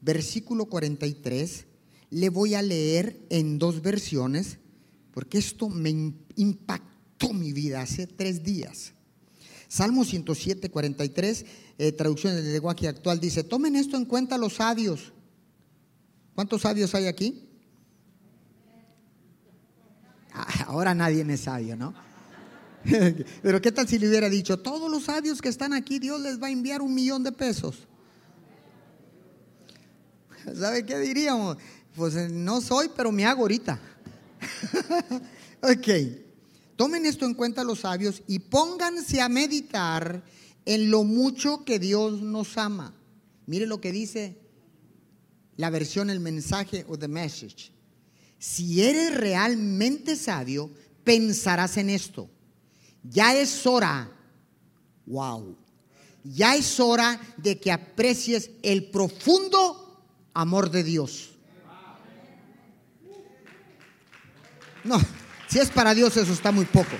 versículo 0.00 0.64
43 0.64 1.66
le 2.08 2.30
voy 2.30 2.54
a 2.54 2.62
leer 2.62 3.20
en 3.28 3.58
dos 3.58 3.82
versiones, 3.82 4.58
porque 5.12 5.36
esto 5.36 5.68
me 5.68 6.14
impactó 6.36 7.34
mi 7.34 7.52
vida 7.52 7.82
hace 7.82 8.06
tres 8.06 8.42
días. 8.42 8.95
Salmo 9.68 10.04
107, 10.04 10.70
43, 10.70 11.46
eh, 11.78 11.92
traducción 11.92 12.34
del 12.34 12.52
lenguaje 12.52 12.88
actual, 12.88 13.20
dice, 13.20 13.44
tomen 13.44 13.76
esto 13.76 13.96
en 13.96 14.04
cuenta 14.04 14.38
los 14.38 14.54
sabios. 14.54 15.12
¿Cuántos 16.34 16.62
sabios 16.62 16.94
hay 16.94 17.06
aquí? 17.06 17.48
Ah, 20.32 20.66
ahora 20.66 20.94
nadie 20.94 21.24
es 21.28 21.40
sabio, 21.40 21.76
¿no? 21.76 21.94
Pero 23.42 23.60
¿qué 23.60 23.72
tal 23.72 23.88
si 23.88 23.98
le 23.98 24.08
hubiera 24.08 24.28
dicho, 24.28 24.58
todos 24.58 24.90
los 24.90 25.04
sabios 25.04 25.40
que 25.40 25.48
están 25.48 25.72
aquí, 25.72 25.98
Dios 25.98 26.20
les 26.20 26.40
va 26.40 26.48
a 26.48 26.50
enviar 26.50 26.82
un 26.82 26.94
millón 26.94 27.22
de 27.22 27.32
pesos? 27.32 27.88
¿Sabe 30.54 30.86
qué 30.86 30.98
diríamos? 30.98 31.56
Pues 31.96 32.14
eh, 32.14 32.28
no 32.30 32.60
soy, 32.60 32.90
pero 32.94 33.10
me 33.10 33.24
hago 33.24 33.42
ahorita. 33.42 33.80
ok. 35.62 36.25
Tomen 36.76 37.06
esto 37.06 37.24
en 37.24 37.34
cuenta 37.34 37.64
los 37.64 37.80
sabios 37.80 38.22
y 38.26 38.38
pónganse 38.38 39.20
a 39.20 39.28
meditar 39.28 40.22
en 40.64 40.90
lo 40.90 41.04
mucho 41.04 41.64
que 41.64 41.78
Dios 41.78 42.20
nos 42.20 42.58
ama. 42.58 42.94
Mire 43.46 43.66
lo 43.66 43.80
que 43.80 43.92
dice 43.92 44.38
la 45.56 45.70
versión, 45.70 46.10
el 46.10 46.20
mensaje 46.20 46.84
o 46.88 46.98
the 46.98 47.08
message. 47.08 47.72
Si 48.38 48.82
eres 48.82 49.14
realmente 49.14 50.16
sabio, 50.16 50.70
pensarás 51.02 51.78
en 51.78 51.88
esto. 51.88 52.28
Ya 53.02 53.34
es 53.34 53.66
hora, 53.66 54.10
wow, 55.06 55.56
ya 56.24 56.56
es 56.56 56.78
hora 56.80 57.20
de 57.36 57.58
que 57.58 57.72
aprecies 57.72 58.50
el 58.62 58.90
profundo 58.90 60.04
amor 60.34 60.70
de 60.70 60.82
Dios. 60.82 61.30
No, 64.84 65.00
si 65.48 65.58
es 65.58 65.70
para 65.70 65.94
Dios 65.94 66.16
eso 66.16 66.32
está 66.32 66.52
muy 66.52 66.64
poco. 66.64 66.96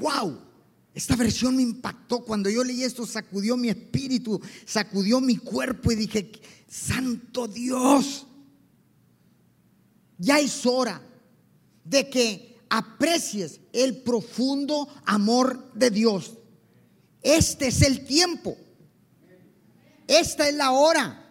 ¡Wow! 0.00 0.40
Esta 0.94 1.16
versión 1.16 1.56
me 1.56 1.62
impactó. 1.62 2.24
Cuando 2.24 2.48
yo 2.48 2.62
leí 2.62 2.84
esto, 2.84 3.06
sacudió 3.06 3.56
mi 3.56 3.68
espíritu, 3.68 4.40
sacudió 4.64 5.20
mi 5.20 5.36
cuerpo 5.36 5.90
y 5.92 5.96
dije, 5.96 6.30
Santo 6.68 7.48
Dios, 7.48 8.26
ya 10.18 10.38
es 10.38 10.64
hora 10.66 11.00
de 11.84 12.08
que 12.08 12.58
aprecies 12.68 13.60
el 13.72 14.02
profundo 14.02 14.88
amor 15.04 15.72
de 15.74 15.90
Dios. 15.90 16.34
Este 17.22 17.68
es 17.68 17.82
el 17.82 18.04
tiempo. 18.04 18.56
Esta 20.06 20.48
es 20.48 20.54
la 20.54 20.72
hora 20.72 21.23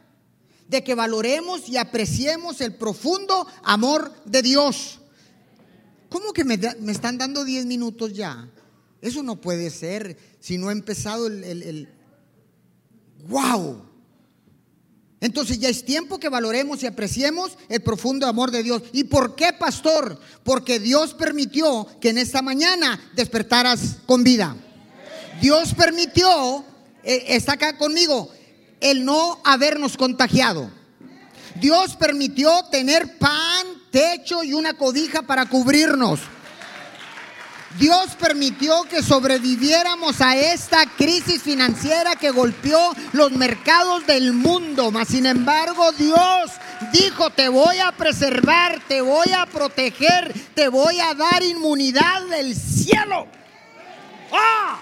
de 0.67 0.83
que 0.83 0.95
valoremos 0.95 1.67
y 1.69 1.77
apreciemos 1.77 2.61
el 2.61 2.75
profundo 2.75 3.47
amor 3.63 4.13
de 4.25 4.41
Dios. 4.41 4.99
¿Cómo 6.09 6.31
que 6.31 6.43
me, 6.43 6.59
están 6.91 7.17
dando 7.17 7.43
10 7.43 7.65
minutos 7.65 8.13
ya? 8.13 8.49
Eso 9.01 9.23
no 9.23 9.41
puede 9.41 9.69
ser 9.69 10.17
si 10.39 10.57
no 10.57 10.69
ha 10.69 10.71
empezado 10.71 11.27
el, 11.27 11.43
el, 11.43 11.89
wow. 13.27 13.81
Entonces 15.19 15.57
ya 15.59 15.69
es 15.69 15.85
tiempo 15.85 16.19
que 16.19 16.29
valoremos 16.29 16.83
y 16.83 16.85
apreciemos 16.85 17.57
el 17.69 17.81
profundo 17.81 18.27
amor 18.27 18.51
de 18.51 18.61
Dios. 18.61 18.83
¿Y 18.91 19.05
por 19.05 19.35
qué, 19.35 19.53
pastor? 19.53 20.19
Porque 20.43 20.79
Dios 20.79 21.13
permitió 21.13 21.87
que 21.99 22.09
en 22.09 22.17
esta 22.17 22.41
mañana 22.41 22.99
despertaras 23.15 23.97
con 24.05 24.23
vida. 24.23 24.55
Dios 25.41 25.73
permitió, 25.73 26.63
eh, 27.03 27.23
está 27.29 27.53
acá 27.53 27.77
conmigo, 27.77 28.29
el 28.83 29.05
no 29.05 29.39
habernos 29.43 29.97
contagiado. 29.97 30.69
Dios 31.55 31.95
permitió 31.95 32.63
tener 32.69 33.17
pan, 33.17 33.65
techo 33.89 34.43
y 34.43 34.53
una 34.53 34.75
cobija 34.75 35.23
para 35.23 35.47
cubrirnos. 35.47 36.19
Dios 37.79 38.09
permitió 38.19 38.83
que 38.83 39.01
sobreviviéramos 39.01 40.21
a 40.21 40.35
esta 40.35 40.85
crisis 40.95 41.41
financiera 41.41 42.15
que 42.15 42.29
golpeó 42.29 42.93
los 43.13 43.31
mercados 43.31 44.05
del 44.05 44.33
mundo. 44.33 44.91
Mas 44.91 45.07
sin 45.07 45.25
embargo, 45.25 45.91
Dios 45.93 46.51
dijo, 46.91 47.31
te 47.31 47.49
voy 47.49 47.79
a 47.79 47.91
preservar, 47.91 48.79
te 48.87 49.01
voy 49.01 49.31
a 49.31 49.47
proteger, 49.47 50.33
te 50.53 50.67
voy 50.67 50.99
a 50.99 51.15
dar 51.15 51.41
inmunidad 51.41 52.23
del 52.27 52.55
cielo. 52.55 53.27
¡Ah! 54.31 54.79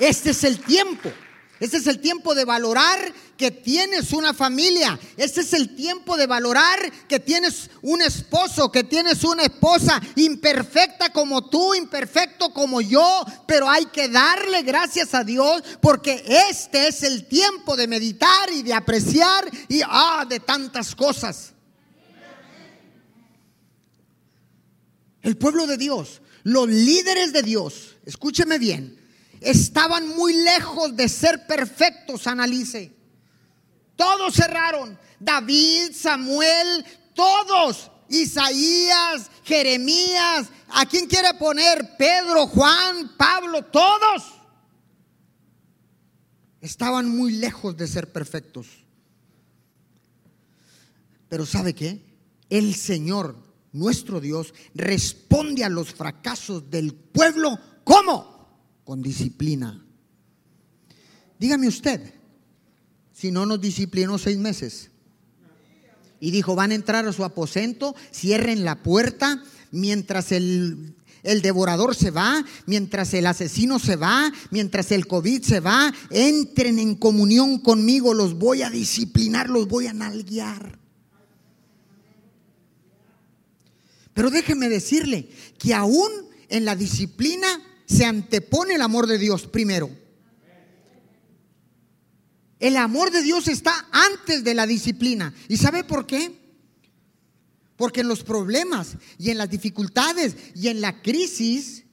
Este 0.00 0.30
es 0.30 0.44
el 0.44 0.58
tiempo. 0.60 1.12
Este 1.60 1.76
es 1.76 1.86
el 1.86 2.00
tiempo 2.00 2.34
de 2.34 2.46
valorar 2.46 3.12
que 3.36 3.50
tienes 3.50 4.14
una 4.14 4.32
familia. 4.32 4.98
Este 5.18 5.42
es 5.42 5.52
el 5.52 5.76
tiempo 5.76 6.16
de 6.16 6.26
valorar 6.26 6.90
que 7.06 7.20
tienes 7.20 7.68
un 7.82 8.00
esposo, 8.00 8.72
que 8.72 8.82
tienes 8.82 9.22
una 9.24 9.42
esposa 9.42 10.00
imperfecta 10.16 11.12
como 11.12 11.50
tú, 11.50 11.74
imperfecto 11.74 12.54
como 12.54 12.80
yo. 12.80 13.26
Pero 13.46 13.68
hay 13.68 13.84
que 13.86 14.08
darle 14.08 14.62
gracias 14.62 15.12
a 15.12 15.22
Dios 15.22 15.62
porque 15.82 16.24
este 16.48 16.88
es 16.88 17.02
el 17.02 17.26
tiempo 17.26 17.76
de 17.76 17.86
meditar 17.86 18.50
y 18.50 18.62
de 18.62 18.72
apreciar 18.72 19.50
y 19.68 19.82
ah, 19.84 20.24
de 20.26 20.40
tantas 20.40 20.96
cosas. 20.96 21.52
El 25.20 25.36
pueblo 25.36 25.66
de 25.66 25.76
Dios, 25.76 26.22
los 26.44 26.66
líderes 26.66 27.34
de 27.34 27.42
Dios, 27.42 27.96
escúcheme 28.06 28.58
bien 28.58 28.99
estaban 29.40 30.08
muy 30.08 30.34
lejos 30.34 30.94
de 30.96 31.08
ser 31.08 31.46
perfectos, 31.46 32.26
analice. 32.26 32.94
Todos 33.96 34.34
cerraron. 34.34 34.98
David, 35.18 35.92
Samuel, 35.94 36.84
todos. 37.14 37.90
Isaías, 38.08 39.30
Jeremías, 39.44 40.48
¿a 40.68 40.84
quién 40.84 41.06
quiere 41.06 41.32
poner? 41.34 41.96
Pedro, 41.96 42.48
Juan, 42.48 43.12
Pablo, 43.16 43.64
todos. 43.66 44.24
Estaban 46.60 47.08
muy 47.08 47.32
lejos 47.32 47.76
de 47.76 47.86
ser 47.86 48.12
perfectos. 48.12 48.66
Pero 51.28 51.46
¿sabe 51.46 51.72
qué? 51.72 52.04
El 52.50 52.74
Señor, 52.74 53.36
nuestro 53.72 54.20
Dios, 54.20 54.52
responde 54.74 55.62
a 55.62 55.68
los 55.68 55.94
fracasos 55.94 56.68
del 56.68 56.92
pueblo. 56.92 57.60
¿Cómo? 57.84 58.39
Con 58.90 59.02
disciplina. 59.02 59.86
Dígame 61.38 61.68
usted, 61.68 62.12
si 63.12 63.30
no 63.30 63.46
nos 63.46 63.60
disciplinó 63.60 64.18
seis 64.18 64.36
meses. 64.36 64.90
Y 66.18 66.32
dijo, 66.32 66.56
van 66.56 66.72
a 66.72 66.74
entrar 66.74 67.06
a 67.06 67.12
su 67.12 67.22
aposento, 67.22 67.94
cierren 68.12 68.64
la 68.64 68.82
puerta 68.82 69.44
mientras 69.70 70.32
el, 70.32 70.96
el 71.22 71.40
devorador 71.40 71.94
se 71.94 72.10
va, 72.10 72.44
mientras 72.66 73.14
el 73.14 73.26
asesino 73.26 73.78
se 73.78 73.94
va, 73.94 74.32
mientras 74.50 74.90
el 74.90 75.06
COVID 75.06 75.40
se 75.40 75.60
va, 75.60 75.94
entren 76.10 76.80
en 76.80 76.96
comunión 76.96 77.60
conmigo, 77.60 78.12
los 78.12 78.34
voy 78.34 78.62
a 78.62 78.70
disciplinar, 78.70 79.50
los 79.50 79.68
voy 79.68 79.86
a 79.86 79.92
nalguear. 79.92 80.80
Pero 84.14 84.30
déjeme 84.30 84.68
decirle 84.68 85.30
que 85.60 85.74
aún 85.74 86.10
en 86.48 86.64
la 86.64 86.74
disciplina 86.74 87.69
se 87.90 88.04
antepone 88.04 88.74
el 88.74 88.82
amor 88.82 89.08
de 89.08 89.18
Dios 89.18 89.48
primero. 89.48 89.90
El 92.60 92.76
amor 92.76 93.10
de 93.10 93.22
Dios 93.22 93.48
está 93.48 93.88
antes 93.90 94.44
de 94.44 94.54
la 94.54 94.66
disciplina. 94.66 95.34
¿Y 95.48 95.56
sabe 95.56 95.82
por 95.82 96.06
qué? 96.06 96.38
Porque 97.76 98.02
en 98.02 98.08
los 98.08 98.22
problemas 98.22 98.96
y 99.18 99.30
en 99.30 99.38
las 99.38 99.50
dificultades 99.50 100.36
y 100.54 100.68
en 100.68 100.80
la 100.80 101.02
crisis 101.02 101.84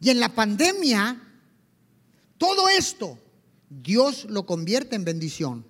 y 0.00 0.10
en 0.10 0.20
la 0.20 0.34
pandemia, 0.34 1.20
todo 2.36 2.68
esto 2.68 3.18
Dios 3.68 4.26
lo 4.28 4.46
convierte 4.46 4.94
en 4.94 5.04
bendición. 5.04 5.66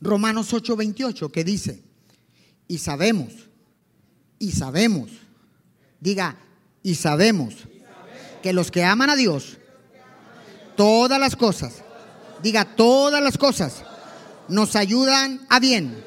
Romanos 0.00 0.52
8:28 0.52 1.30
que 1.30 1.44
dice, 1.44 1.84
y 2.66 2.78
sabemos, 2.78 3.32
y 4.40 4.50
sabemos, 4.50 5.10
diga, 6.00 6.36
y 6.82 6.94
sabemos 6.96 7.54
que 8.42 8.52
los 8.52 8.70
que 8.70 8.84
aman 8.84 9.10
a 9.10 9.16
Dios, 9.16 9.58
todas 10.76 11.20
las 11.20 11.36
cosas, 11.36 11.82
diga 12.42 12.64
todas 12.64 13.22
las 13.22 13.38
cosas, 13.38 13.84
nos 14.48 14.76
ayudan 14.76 15.46
a 15.48 15.60
bien. 15.60 16.04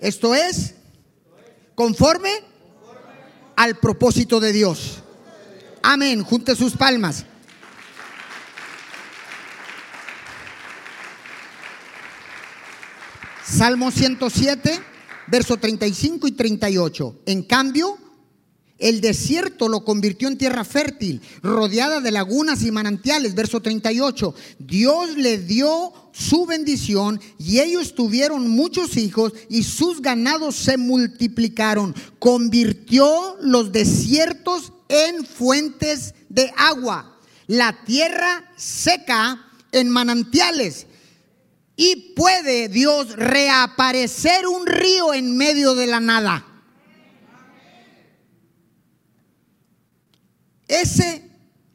Esto 0.00 0.34
es 0.34 0.74
conforme 1.74 2.30
al 3.56 3.76
propósito 3.78 4.40
de 4.40 4.52
Dios. 4.52 5.02
Amén. 5.82 6.22
Junte 6.22 6.54
sus 6.54 6.76
palmas. 6.76 7.24
Salmo 13.44 13.90
107, 13.90 14.80
verso 15.26 15.56
35 15.56 16.28
y 16.28 16.32
38. 16.32 17.22
En 17.26 17.42
cambio, 17.42 17.98
el 18.80 19.00
desierto 19.00 19.68
lo 19.68 19.84
convirtió 19.84 20.26
en 20.26 20.38
tierra 20.38 20.64
fértil, 20.64 21.20
rodeada 21.42 22.00
de 22.00 22.10
lagunas 22.10 22.62
y 22.62 22.70
manantiales. 22.70 23.34
Verso 23.34 23.60
38. 23.60 24.34
Dios 24.58 25.16
le 25.16 25.38
dio 25.38 25.92
su 26.12 26.46
bendición 26.46 27.20
y 27.38 27.60
ellos 27.60 27.94
tuvieron 27.94 28.48
muchos 28.48 28.96
hijos 28.96 29.32
y 29.48 29.62
sus 29.62 30.00
ganados 30.00 30.56
se 30.56 30.78
multiplicaron. 30.78 31.94
Convirtió 32.18 33.36
los 33.42 33.70
desiertos 33.70 34.72
en 34.88 35.24
fuentes 35.24 36.14
de 36.30 36.50
agua, 36.56 37.18
la 37.46 37.84
tierra 37.84 38.50
seca 38.56 39.46
en 39.72 39.90
manantiales. 39.90 40.86
Y 41.76 42.14
puede 42.14 42.68
Dios 42.68 43.16
reaparecer 43.16 44.46
un 44.46 44.66
río 44.66 45.14
en 45.14 45.36
medio 45.36 45.74
de 45.74 45.86
la 45.86 46.00
nada. 46.00 46.46
Ese 50.70 51.28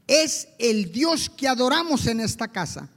es 0.08 0.48
el 0.58 0.90
Dios 0.90 1.30
que 1.30 1.50
adoramos 1.50 2.08
en 2.08 2.22
esta 2.22 2.48
casa. 2.48 2.90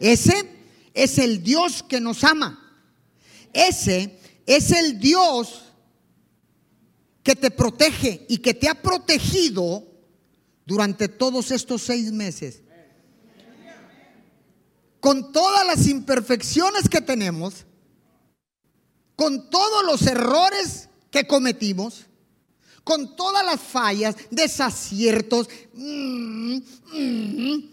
Ese 0.00 0.50
es 0.92 1.16
el 1.18 1.44
Dios 1.44 1.84
que 1.84 2.00
nos 2.00 2.24
ama. 2.24 2.58
Ese 3.52 4.18
es 4.46 4.72
el 4.72 4.98
Dios 4.98 5.62
que 7.22 7.36
te 7.36 7.52
protege 7.52 8.26
y 8.28 8.38
que 8.38 8.52
te 8.52 8.68
ha 8.68 8.82
protegido 8.82 9.86
durante 10.66 11.06
todos 11.06 11.52
estos 11.52 11.82
seis 11.82 12.10
meses. 12.10 12.62
Con 14.98 15.30
todas 15.30 15.64
las 15.64 15.86
imperfecciones 15.86 16.88
que 16.88 17.00
tenemos, 17.00 17.64
con 19.14 19.50
todos 19.50 19.84
los 19.84 20.02
errores 20.02 20.88
que 21.12 21.28
cometimos, 21.28 22.06
con 22.88 23.14
todas 23.14 23.44
las 23.44 23.60
fallas, 23.60 24.16
desaciertos. 24.30 25.46
Mm, 25.74 26.56
mm. 26.90 27.64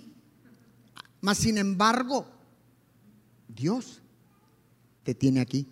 Mas 1.22 1.38
sin 1.38 1.58
embargo, 1.58 2.28
Dios 3.48 4.02
te 5.04 5.16
tiene 5.16 5.40
aquí. 5.40 5.66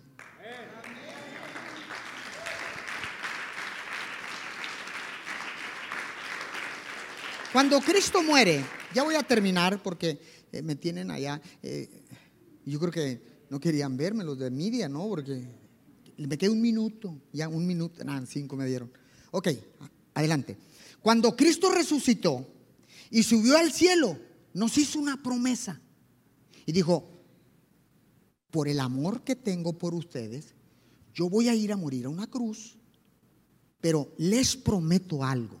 Cuando 7.52 7.78
Cristo 7.82 8.22
muere, 8.22 8.64
ya 8.94 9.02
voy 9.02 9.14
a 9.14 9.22
terminar 9.22 9.82
porque 9.82 10.18
eh, 10.52 10.62
me 10.62 10.74
tienen 10.74 11.10
allá. 11.10 11.38
Eh, 11.62 12.02
yo 12.64 12.80
creo 12.80 12.90
que 12.90 13.22
no 13.50 13.60
querían 13.60 13.94
verme 13.98 14.24
los 14.24 14.38
de 14.38 14.50
media, 14.50 14.88
¿no? 14.88 15.06
Porque 15.06 15.46
me 16.16 16.38
queda 16.38 16.50
un 16.50 16.62
minuto, 16.62 17.20
ya 17.30 17.46
un 17.46 17.66
minuto, 17.66 18.02
nada, 18.02 18.24
cinco 18.24 18.56
me 18.56 18.64
dieron. 18.64 19.03
Ok, 19.36 19.48
adelante. 20.14 20.56
Cuando 21.02 21.34
Cristo 21.34 21.68
resucitó 21.72 22.46
y 23.10 23.24
subió 23.24 23.56
al 23.56 23.72
cielo, 23.72 24.16
nos 24.52 24.78
hizo 24.78 25.00
una 25.00 25.20
promesa. 25.24 25.80
Y 26.66 26.70
dijo, 26.70 27.10
por 28.52 28.68
el 28.68 28.78
amor 28.78 29.24
que 29.24 29.34
tengo 29.34 29.72
por 29.72 29.92
ustedes, 29.92 30.54
yo 31.12 31.28
voy 31.28 31.48
a 31.48 31.54
ir 31.56 31.72
a 31.72 31.76
morir 31.76 32.06
a 32.06 32.10
una 32.10 32.28
cruz, 32.28 32.76
pero 33.80 34.14
les 34.18 34.54
prometo 34.54 35.24
algo, 35.24 35.60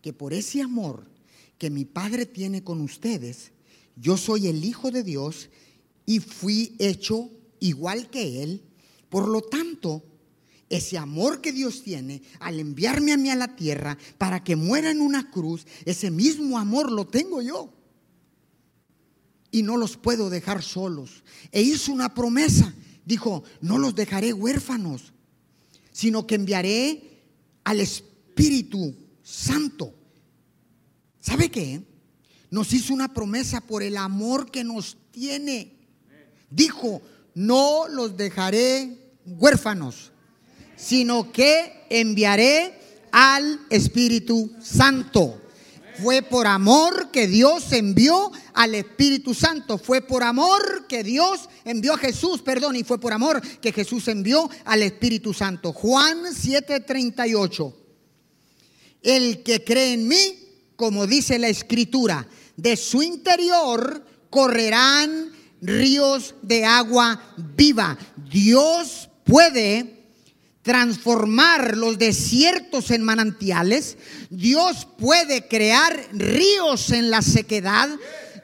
que 0.00 0.14
por 0.14 0.32
ese 0.32 0.62
amor 0.62 1.10
que 1.58 1.68
mi 1.68 1.84
Padre 1.84 2.24
tiene 2.24 2.64
con 2.64 2.80
ustedes, 2.80 3.52
yo 3.96 4.16
soy 4.16 4.46
el 4.46 4.64
Hijo 4.64 4.90
de 4.90 5.02
Dios 5.02 5.50
y 6.06 6.20
fui 6.20 6.74
hecho 6.78 7.28
igual 7.58 8.08
que 8.08 8.42
Él. 8.42 8.62
Por 9.10 9.28
lo 9.28 9.42
tanto, 9.42 10.02
ese 10.70 10.96
amor 10.96 11.40
que 11.40 11.52
Dios 11.52 11.82
tiene 11.82 12.22
al 12.38 12.60
enviarme 12.60 13.12
a 13.12 13.16
mí 13.16 13.28
a 13.28 13.34
la 13.34 13.56
tierra 13.56 13.98
para 14.16 14.42
que 14.42 14.56
muera 14.56 14.90
en 14.90 15.00
una 15.00 15.30
cruz, 15.30 15.66
ese 15.84 16.10
mismo 16.10 16.58
amor 16.58 16.90
lo 16.90 17.06
tengo 17.06 17.42
yo. 17.42 17.74
y 19.52 19.64
no 19.64 19.76
los 19.76 19.96
puedo 19.96 20.30
dejar 20.30 20.62
solos. 20.62 21.24
E 21.50 21.60
hizo 21.60 21.92
una 21.92 22.14
promesa. 22.14 22.72
Dijo, 23.04 23.42
no 23.60 23.78
los 23.78 23.96
dejaré 23.96 24.32
huérfanos, 24.32 25.12
sino 25.90 26.24
que 26.24 26.36
enviaré 26.36 27.24
al 27.64 27.80
Espíritu 27.80 28.94
Santo. 29.24 29.92
¿Sabe 31.18 31.50
qué? 31.50 31.82
Nos 32.48 32.72
hizo 32.72 32.94
una 32.94 33.12
promesa 33.12 33.60
por 33.60 33.82
el 33.82 33.96
amor 33.96 34.52
que 34.52 34.62
nos 34.62 34.96
tiene. 35.10 35.72
Dijo, 36.48 37.02
no 37.34 37.88
los 37.88 38.16
dejaré 38.16 39.16
huérfanos, 39.26 40.09
sino 40.80 41.30
que 41.30 41.84
enviaré 41.90 42.74
al 43.12 43.60
Espíritu 43.70 44.50
Santo. 44.62 45.40
Fue 46.02 46.22
por 46.22 46.46
amor 46.46 47.10
que 47.10 47.26
Dios 47.26 47.72
envió 47.72 48.32
al 48.54 48.74
Espíritu 48.74 49.34
Santo. 49.34 49.76
Fue 49.76 50.00
por 50.00 50.22
amor 50.22 50.86
que 50.88 51.04
Dios 51.04 51.48
envió 51.64 51.94
a 51.94 51.98
Jesús, 51.98 52.40
perdón, 52.40 52.76
y 52.76 52.84
fue 52.84 52.98
por 52.98 53.12
amor 53.12 53.42
que 53.60 53.72
Jesús 53.72 54.08
envió 54.08 54.48
al 54.64 54.82
Espíritu 54.82 55.34
Santo. 55.34 55.72
Juan 55.72 56.22
7:38. 56.32 57.74
El 59.02 59.42
que 59.42 59.62
cree 59.62 59.92
en 59.94 60.08
mí, 60.08 60.16
como 60.76 61.06
dice 61.06 61.38
la 61.38 61.48
escritura, 61.48 62.26
de 62.56 62.76
su 62.76 63.02
interior 63.02 64.04
correrán 64.30 65.30
ríos 65.60 66.34
de 66.42 66.64
agua 66.64 67.34
viva. 67.56 67.98
Dios 68.30 69.10
puede 69.24 69.99
transformar 70.62 71.76
los 71.76 71.98
desiertos 71.98 72.90
en 72.90 73.02
manantiales. 73.02 73.96
Dios 74.28 74.86
puede 74.98 75.48
crear 75.48 76.08
ríos 76.12 76.90
en 76.90 77.10
la 77.10 77.22
sequedad. 77.22 77.88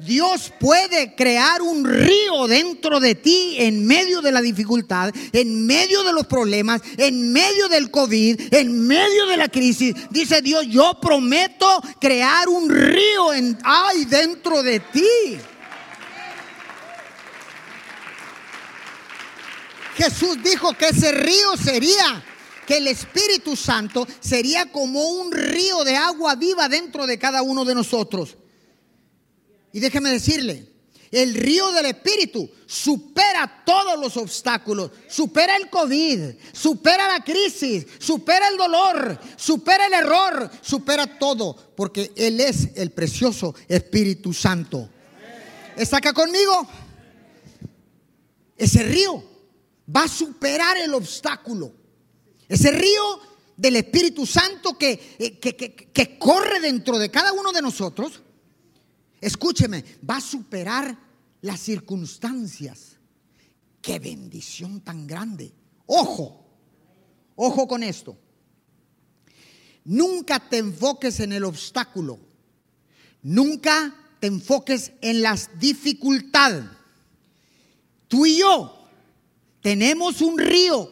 Dios 0.01 0.53
puede 0.61 1.15
crear 1.15 1.63
un 1.63 1.85
río 1.85 2.47
dentro 2.49 3.01
de 3.01 3.15
ti 3.15 3.57
en 3.59 3.87
medio 3.87 4.21
de 4.21 4.31
la 4.31 4.43
dificultad, 4.43 5.11
en 5.33 5.67
medio 5.67 6.03
de 6.05 6.13
los 6.13 6.27
problemas, 6.27 6.83
en 6.99 7.33
medio 7.33 7.69
del 7.69 7.91
COVID, 7.91 8.55
en 8.55 8.87
medio 8.87 9.27
de 9.27 9.37
la 9.39 9.49
crisis. 9.49 9.95
Dice 10.11 10.43
Dios, 10.43 10.67
yo 10.69 10.99
prometo 11.01 11.81
crear 11.99 12.49
un 12.49 12.69
río 12.69 13.33
en, 13.33 13.59
dentro 14.09 14.63
de 14.63 14.81
ti. 14.81 15.39
Jesús 19.97 20.43
dijo 20.43 20.75
que 20.75 20.89
ese 20.89 21.11
río 21.11 21.57
sería, 21.57 22.23
que 22.67 22.79
el 22.79 22.89
Espíritu 22.89 23.57
Santo 23.57 24.07
sería 24.21 24.71
como 24.71 25.03
un 25.09 25.33
río 25.33 25.85
de 25.85 25.97
agua 25.97 26.35
viva 26.35 26.69
dentro 26.69 27.07
de 27.07 27.19
cada 27.19 27.43
uno 27.43 27.65
de 27.65 27.75
nosotros. 27.75 28.37
Y 29.73 29.81
déjeme 29.81 30.11
decirle, 30.11 30.69
el 31.11 31.35
río 31.35 31.71
del 31.73 31.87
Espíritu 31.87 32.51
supera 32.67 33.63
todos 33.65 33.99
los 33.99 34.17
obstáculos, 34.17 34.91
supera 35.09 35.57
el 35.57 35.71
COVID, 35.71 36.35
supera 36.53 37.09
la 37.09 37.25
crisis, 37.25 37.87
supera 37.99 38.49
el 38.49 38.57
dolor, 38.57 39.19
supera 39.37 39.87
el 39.87 39.95
error, 39.95 40.51
supera 40.61 41.19
todo, 41.19 41.55
porque 41.75 42.13
Él 42.17 42.41
es 42.41 42.71
el 42.75 42.91
precioso 42.91 43.55
Espíritu 43.69 44.35
Santo. 44.35 44.91
¿Está 45.77 45.99
acá 45.99 46.13
conmigo? 46.13 46.67
Ese 48.59 48.83
río 48.83 49.36
va 49.95 50.05
a 50.05 50.09
superar 50.09 50.77
el 50.79 50.95
obstáculo. 50.95 51.73
Ese 52.49 52.71
río 52.71 53.21
del 53.57 53.77
Espíritu 53.77 54.27
Santo 54.27 54.77
eh, 54.81 55.39
que, 55.41 55.57
que, 55.57 56.19
corre 56.19 56.61
dentro 56.61 56.99
de 56.99 57.11
cada 57.11 57.33
uno 57.33 57.53
de 57.53 57.63
nosotros, 57.63 58.23
escúcheme, 59.21 59.85
va 60.09 60.17
a 60.17 60.21
superar 60.21 60.97
las 61.41 61.61
circunstancias. 61.61 62.97
Qué 63.81 63.99
bendición 63.99 64.81
tan 64.81 65.07
grande. 65.07 65.53
Ojo, 65.87 66.45
ojo 67.37 67.69
con 67.69 67.83
esto. 67.83 68.19
Nunca 69.85 70.41
te 70.49 70.59
enfoques 70.59 71.21
en 71.21 71.33
el 71.33 71.45
obstáculo. 71.45 72.19
Nunca 73.23 73.95
te 74.21 74.27
enfoques 74.27 74.93
en 75.01 75.23
las 75.23 75.59
dificultades. 75.59 76.65
Tú 78.09 78.27
y 78.27 78.39
yo 78.39 78.76
tenemos 79.67 80.21
un 80.21 80.39
río 80.39 80.89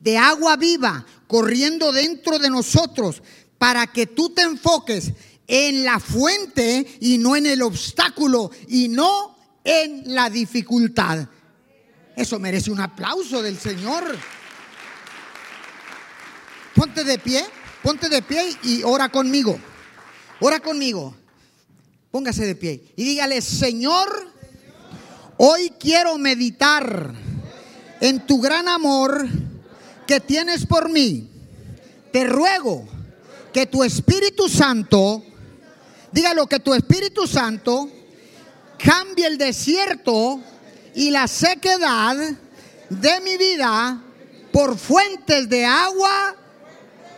de 0.00 0.18
agua 0.18 0.56
viva 0.56 1.06
corriendo 1.28 1.92
dentro 1.92 2.40
de 2.40 2.50
nosotros 2.50 3.22
para 3.56 3.86
que 3.86 4.08
tú 4.08 4.30
te 4.30 4.42
enfoques 4.42 5.12
en 5.46 5.84
la 5.84 6.00
fuente 6.00 6.84
y 6.98 7.18
no 7.18 7.36
en 7.36 7.46
el 7.46 7.62
obstáculo 7.62 8.50
y 8.66 8.88
no 8.88 9.38
en 9.62 10.12
la 10.12 10.28
dificultad. 10.28 11.28
Eso 12.16 12.40
merece 12.40 12.72
un 12.72 12.80
aplauso 12.80 13.40
del 13.42 13.60
Señor. 13.60 14.18
Ponte 16.74 17.04
de 17.04 17.20
pie, 17.20 17.44
ponte 17.80 18.08
de 18.08 18.22
pie 18.22 18.56
y 18.64 18.82
ora 18.82 19.08
conmigo. 19.08 19.56
Ora 20.40 20.58
conmigo. 20.58 21.14
Póngase 22.10 22.44
de 22.44 22.56
pie 22.56 22.92
y 22.96 23.04
dígale, 23.04 23.40
Señor, 23.40 24.32
hoy 25.36 25.72
quiero 25.78 26.18
meditar 26.18 27.25
en 28.08 28.24
tu 28.24 28.40
gran 28.40 28.68
amor 28.68 29.26
que 30.06 30.20
tienes 30.20 30.64
por 30.64 30.88
mí, 30.88 31.28
te 32.12 32.24
ruego 32.24 32.86
que 33.52 33.66
tu 33.66 33.82
Espíritu 33.82 34.48
Santo, 34.48 35.24
dígalo 36.12 36.46
que 36.46 36.60
tu 36.60 36.72
Espíritu 36.72 37.26
Santo 37.26 37.88
cambie 38.78 39.26
el 39.26 39.38
desierto 39.38 40.40
y 40.94 41.10
la 41.10 41.26
sequedad 41.26 42.16
de 42.88 43.20
mi 43.22 43.36
vida 43.36 44.00
por 44.52 44.78
fuentes 44.78 45.48
de 45.48 45.64
agua 45.64 46.36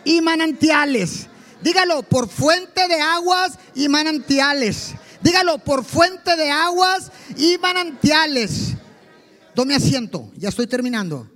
y 0.03 0.21
manantiales. 0.21 1.27
Dígalo, 1.61 2.01
por 2.01 2.27
fuente 2.27 2.87
de 2.87 2.99
aguas 2.99 3.59
y 3.75 3.89
manantiales. 3.89 4.95
Dígalo, 5.21 5.59
por 5.59 5.85
fuente 5.85 6.35
de 6.35 6.49
aguas 6.49 7.11
y 7.37 7.59
manantiales. 7.59 8.73
Tome 9.59 9.75
asiento, 9.75 10.31
ya 10.37 10.47
estoy 10.47 10.67
terminando. 10.67 11.29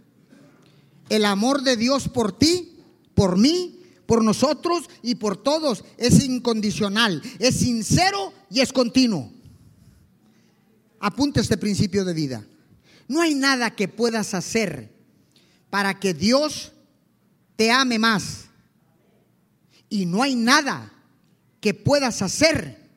El 1.09 1.25
amor 1.25 1.61
de 1.61 1.75
Dios 1.75 2.07
por 2.07 2.31
ti, 2.31 2.79
por 3.13 3.37
mí, 3.37 3.81
por 4.05 4.23
nosotros 4.23 4.89
y 5.01 5.15
por 5.15 5.35
todos 5.35 5.83
es 5.97 6.23
incondicional, 6.23 7.21
es 7.37 7.55
sincero 7.55 8.31
y 8.49 8.61
es 8.61 8.71
continuo. 8.71 9.29
Apunte 11.01 11.41
este 11.41 11.57
principio 11.57 12.05
de 12.05 12.13
vida. 12.13 12.47
No 13.09 13.19
hay 13.19 13.35
nada 13.35 13.75
que 13.75 13.89
puedas 13.89 14.33
hacer 14.33 14.95
para 15.69 15.99
que 15.99 16.13
Dios 16.13 16.71
te 17.57 17.71
ame 17.71 17.99
más. 17.99 18.45
Y 19.89 20.05
no 20.05 20.23
hay 20.23 20.35
nada 20.35 20.93
que 21.59 21.73
puedas 21.73 22.21
hacer 22.21 22.89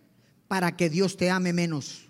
para 0.46 0.76
que 0.76 0.88
Dios 0.88 1.16
te 1.16 1.30
ame 1.30 1.52
menos. 1.52 2.02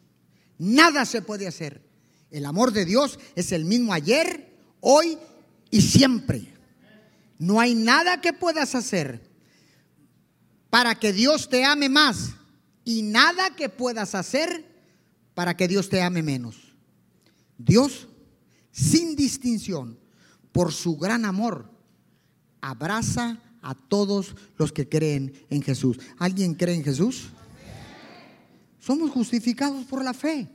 Nada 0.58 1.06
se 1.06 1.22
puede 1.22 1.46
hacer. 1.46 1.85
El 2.30 2.44
amor 2.44 2.72
de 2.72 2.84
Dios 2.84 3.18
es 3.34 3.52
el 3.52 3.64
mismo 3.64 3.92
ayer, 3.92 4.52
hoy 4.80 5.18
y 5.70 5.80
siempre. 5.80 6.52
No 7.38 7.60
hay 7.60 7.74
nada 7.74 8.20
que 8.20 8.32
puedas 8.32 8.74
hacer 8.74 9.22
para 10.70 10.94
que 10.94 11.12
Dios 11.12 11.48
te 11.48 11.64
ame 11.64 11.88
más 11.88 12.30
y 12.84 13.02
nada 13.02 13.54
que 13.54 13.68
puedas 13.68 14.14
hacer 14.14 14.64
para 15.34 15.56
que 15.56 15.68
Dios 15.68 15.88
te 15.88 16.02
ame 16.02 16.22
menos. 16.22 16.56
Dios, 17.58 18.08
sin 18.70 19.16
distinción, 19.16 19.98
por 20.52 20.72
su 20.72 20.96
gran 20.96 21.24
amor, 21.24 21.70
abraza 22.60 23.40
a 23.62 23.74
todos 23.74 24.34
los 24.56 24.72
que 24.72 24.88
creen 24.88 25.32
en 25.50 25.62
Jesús. 25.62 25.98
¿Alguien 26.18 26.54
cree 26.54 26.74
en 26.74 26.84
Jesús? 26.84 27.28
Somos 28.78 29.10
justificados 29.10 29.84
por 29.84 30.02
la 30.04 30.14
fe 30.14 30.48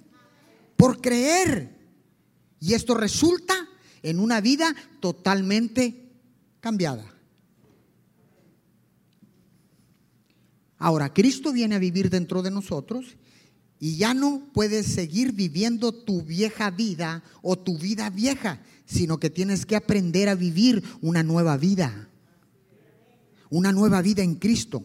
por 0.82 1.00
creer. 1.00 1.78
Y 2.60 2.74
esto 2.74 2.96
resulta 2.96 3.54
en 4.02 4.20
una 4.20 4.42
vida 4.42 4.76
totalmente 5.00 6.10
cambiada. 6.60 7.06
Ahora, 10.80 11.14
Cristo 11.14 11.54
viene 11.54 11.76
a 11.76 11.80
vivir 11.80 12.10
dentro 12.10 12.42
de 12.42 12.50
nosotros 12.50 13.16
y 13.80 13.98
ya 13.98 14.16
no 14.16 14.50
puedes 14.54 14.88
seguir 14.88 15.34
viviendo 15.34 15.92
tu 15.92 16.24
vieja 16.24 16.72
vida 16.72 17.24
o 17.44 17.60
tu 17.60 17.78
vida 17.78 18.10
vieja, 18.10 18.64
sino 18.86 19.20
que 19.20 19.30
tienes 19.30 19.68
que 19.68 19.76
aprender 19.76 20.30
a 20.30 20.36
vivir 20.36 20.84
una 21.00 21.22
nueva 21.22 21.58
vida. 21.58 22.10
Una 23.52 23.72
nueva 23.72 24.02
vida 24.02 24.24
en 24.24 24.34
Cristo. 24.34 24.84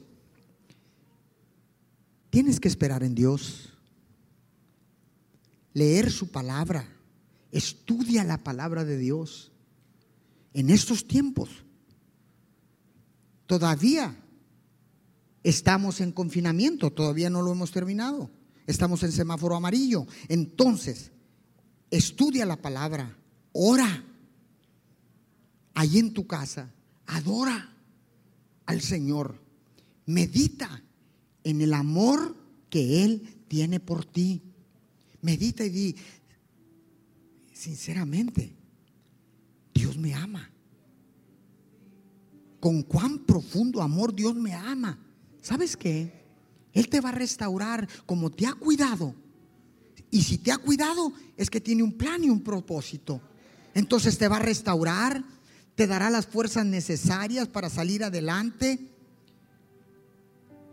Tienes 2.29 2.61
que 2.61 2.69
esperar 2.69 3.03
en 3.03 3.15
Dios 3.15 3.76
leer 5.77 6.11
su 6.11 6.29
palabra. 6.29 6.89
Estudia 7.53 8.25
la 8.25 8.43
palabra 8.43 8.87
de 8.87 8.97
Dios. 8.97 9.53
En 10.55 10.71
estos 10.71 11.07
tiempos, 11.07 11.51
todavía 13.45 14.17
estamos 15.43 16.01
en 16.01 16.13
confinamiento, 16.13 16.91
todavía 16.91 17.29
no 17.29 17.43
lo 17.43 17.53
hemos 17.53 17.73
terminado. 17.73 18.31
Estamos 18.67 19.03
en 19.03 19.13
semáforo 19.13 19.55
amarillo. 19.55 20.07
Entonces, 20.29 21.13
estudia 21.91 22.47
la 22.47 22.57
palabra, 22.57 23.15
ora. 23.53 24.03
Ahí 25.75 25.99
en 25.99 26.15
tu 26.15 26.27
casa, 26.27 26.73
adora 27.05 27.71
al 28.65 28.81
Señor. 28.81 29.39
Medita 30.07 30.83
en 31.45 31.61
el 31.61 31.75
amor 31.75 32.35
que 32.71 33.05
Él 33.05 33.45
tiene 33.47 33.79
por 33.79 34.07
ti. 34.07 34.55
Medita 35.27 35.65
y 35.65 35.71
di, 35.71 35.97
sinceramente, 37.53 38.57
Dios 39.75 39.99
me 39.99 40.15
ama. 40.15 40.49
Con 42.61 42.85
cuán 42.85 43.27
profundo 43.27 43.83
amor 43.83 44.15
Dios 44.15 44.37
me 44.37 44.55
ama. 44.55 44.97
¿Sabes 45.43 45.77
qué? 45.77 46.13
Él 46.73 46.89
te 46.89 47.01
va 47.01 47.09
a 47.09 47.13
restaurar 47.13 47.89
como 48.07 48.31
te 48.31 48.47
ha 48.47 48.53
cuidado. 48.53 49.17
Y 50.13 50.23
si 50.23 50.39
te 50.39 50.53
ha 50.53 50.59
cuidado, 50.59 51.13
es 51.37 51.51
que 51.51 51.61
tiene 51.61 51.83
un 51.83 51.95
plan 51.95 52.23
y 52.23 52.31
un 52.31 52.45
propósito. 52.45 53.21
Entonces 53.75 54.19
te 54.19 54.29
va 54.29 54.37
a 54.37 54.47
restaurar, 54.47 55.25
te 55.75 55.89
dará 55.89 56.09
las 56.09 56.27
fuerzas 56.27 56.65
necesarias 56.65 57.49
para 57.49 57.69
salir 57.69 58.05
adelante, 58.05 58.96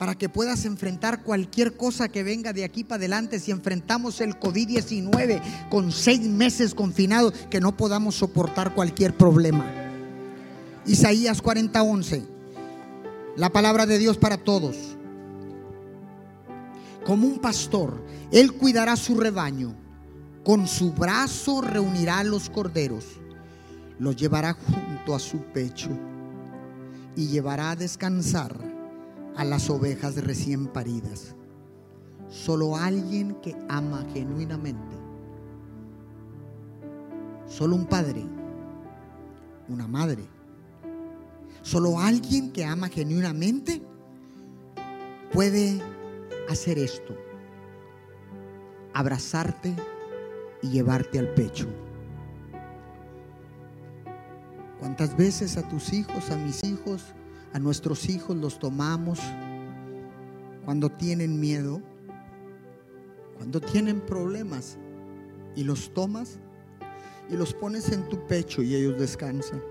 para 0.03 0.15
que 0.15 0.27
puedas 0.27 0.65
enfrentar 0.65 1.23
cualquier 1.23 1.77
cosa 1.77 2.09
que 2.09 2.23
venga 2.23 2.51
de 2.51 2.65
aquí 2.65 2.83
para 2.83 2.97
adelante. 2.97 3.39
Si 3.39 3.51
enfrentamos 3.51 4.19
el 4.19 4.37
COVID-19 4.37 5.69
con 5.69 5.93
seis 5.93 6.19
meses 6.19 6.75
confinado, 6.75 7.31
que 7.49 7.61
no 7.61 7.77
podamos 7.77 8.15
soportar 8.15 8.75
cualquier 8.75 9.15
problema. 9.15 9.65
Isaías 10.85 11.41
40:11, 11.41 12.21
la 13.37 13.49
palabra 13.49 13.85
de 13.85 13.97
Dios 13.97 14.17
para 14.17 14.35
todos 14.35 14.75
como 17.05 17.25
un 17.25 17.39
pastor, 17.39 18.03
Él 18.29 18.51
cuidará 18.51 18.97
su 18.97 19.17
rebaño. 19.17 19.73
Con 20.43 20.67
su 20.67 20.91
brazo 20.91 21.61
reunirá 21.61 22.25
los 22.25 22.49
corderos, 22.49 23.05
los 23.99 24.17
llevará 24.17 24.51
junto 24.51 25.15
a 25.15 25.19
su 25.19 25.37
pecho 25.53 25.91
y 27.15 27.27
llevará 27.27 27.71
a 27.71 27.77
descansar 27.77 28.72
a 29.35 29.43
las 29.43 29.69
ovejas 29.69 30.15
recién 30.23 30.67
paridas. 30.67 31.35
Solo 32.29 32.75
alguien 32.75 33.35
que 33.41 33.55
ama 33.69 34.05
genuinamente. 34.13 34.95
Solo 37.47 37.75
un 37.75 37.85
padre, 37.85 38.25
una 39.69 39.87
madre. 39.87 40.23
Solo 41.61 41.99
alguien 41.99 42.51
que 42.51 42.65
ama 42.65 42.89
genuinamente 42.89 43.81
puede 45.31 45.81
hacer 46.49 46.77
esto, 46.77 47.15
abrazarte 48.93 49.75
y 50.61 50.69
llevarte 50.69 51.19
al 51.19 51.33
pecho. 51.33 51.67
¿Cuántas 54.79 55.15
veces 55.15 55.55
a 55.57 55.67
tus 55.67 55.93
hijos, 55.93 56.29
a 56.29 56.35
mis 56.35 56.63
hijos, 56.63 57.13
a 57.53 57.59
nuestros 57.59 58.09
hijos 58.09 58.35
los 58.35 58.59
tomamos 58.59 59.19
cuando 60.65 60.89
tienen 60.89 61.39
miedo, 61.39 61.81
cuando 63.37 63.61
tienen 63.61 64.01
problemas 64.01 64.77
y 65.55 65.63
los 65.63 65.93
tomas 65.93 66.39
y 67.29 67.35
los 67.35 67.53
pones 67.53 67.91
en 67.91 68.07
tu 68.09 68.25
pecho 68.27 68.61
y 68.61 68.75
ellos 68.75 68.99
descansan? 68.99 69.61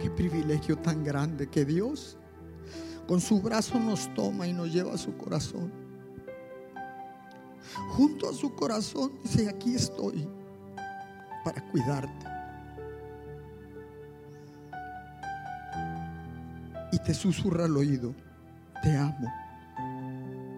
Qué 0.00 0.10
privilegio 0.10 0.76
tan 0.76 1.04
grande 1.04 1.48
que 1.48 1.64
Dios 1.64 2.16
con 3.06 3.20
su 3.20 3.40
brazo 3.40 3.78
nos 3.78 4.12
toma 4.14 4.46
y 4.46 4.52
nos 4.52 4.72
lleva 4.72 4.94
a 4.94 4.98
su 4.98 5.16
corazón. 5.16 5.72
Junto 7.90 8.28
a 8.28 8.32
su 8.32 8.54
corazón 8.54 9.12
dice, 9.22 9.48
aquí 9.48 9.74
estoy 9.74 10.28
para 11.44 11.62
cuidarte. 11.70 12.35
Te 17.06 17.14
susurra 17.14 17.66
al 17.66 17.76
oído, 17.76 18.12
te 18.82 18.96
amo, 18.96 19.32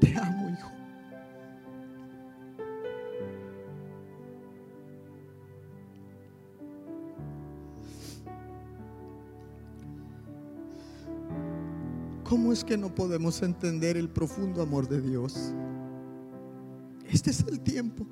te 0.00 0.16
amo 0.16 0.48
hijo. 0.48 0.70
¿Cómo 12.24 12.50
es 12.50 12.64
que 12.64 12.78
no 12.78 12.94
podemos 12.94 13.42
entender 13.42 13.98
el 13.98 14.08
profundo 14.08 14.62
amor 14.62 14.88
de 14.88 15.02
Dios? 15.02 15.52
Este 17.10 17.28
es 17.28 17.40
el 17.46 17.60
tiempo 17.60 18.06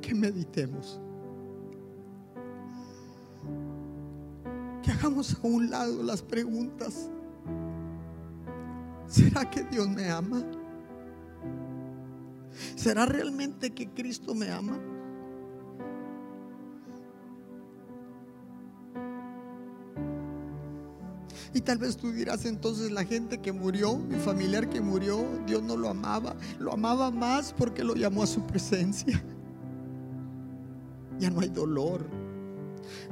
que 0.00 0.14
meditemos. 0.14 0.98
Hagamos 5.12 5.34
a 5.34 5.46
un 5.46 5.70
lado 5.70 6.02
las 6.02 6.22
preguntas. 6.22 7.10
¿Será 9.06 9.48
que 9.48 9.62
Dios 9.64 9.88
me 9.88 10.08
ama? 10.08 10.42
¿Será 12.76 13.04
realmente 13.04 13.70
que 13.70 13.90
Cristo 13.90 14.34
me 14.34 14.50
ama? 14.50 14.78
Y 21.54 21.60
tal 21.60 21.76
vez 21.76 21.98
tú 21.98 22.10
dirás 22.10 22.46
entonces 22.46 22.90
la 22.90 23.04
gente 23.04 23.38
que 23.38 23.52
murió, 23.52 23.98
mi 23.98 24.16
familiar 24.18 24.70
que 24.70 24.80
murió, 24.80 25.22
Dios 25.46 25.62
no 25.62 25.76
lo 25.76 25.90
amaba, 25.90 26.34
lo 26.58 26.72
amaba 26.72 27.10
más 27.10 27.52
porque 27.52 27.84
lo 27.84 27.94
llamó 27.94 28.22
a 28.22 28.26
su 28.26 28.46
presencia. 28.46 29.22
Ya 31.18 31.28
no 31.28 31.40
hay 31.40 31.50
dolor, 31.50 32.06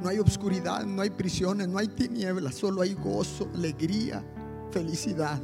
no 0.03 0.09
hay 0.09 0.19
obscuridad, 0.19 0.85
no 0.85 1.03
hay 1.03 1.11
prisiones, 1.11 1.69
no 1.69 1.79
hay 1.79 1.89
tinieblas, 1.89 2.55
solo 2.55 2.83
hay 2.83 2.95
gozo, 2.95 3.49
alegría, 3.55 4.25
felicidad. 4.71 5.41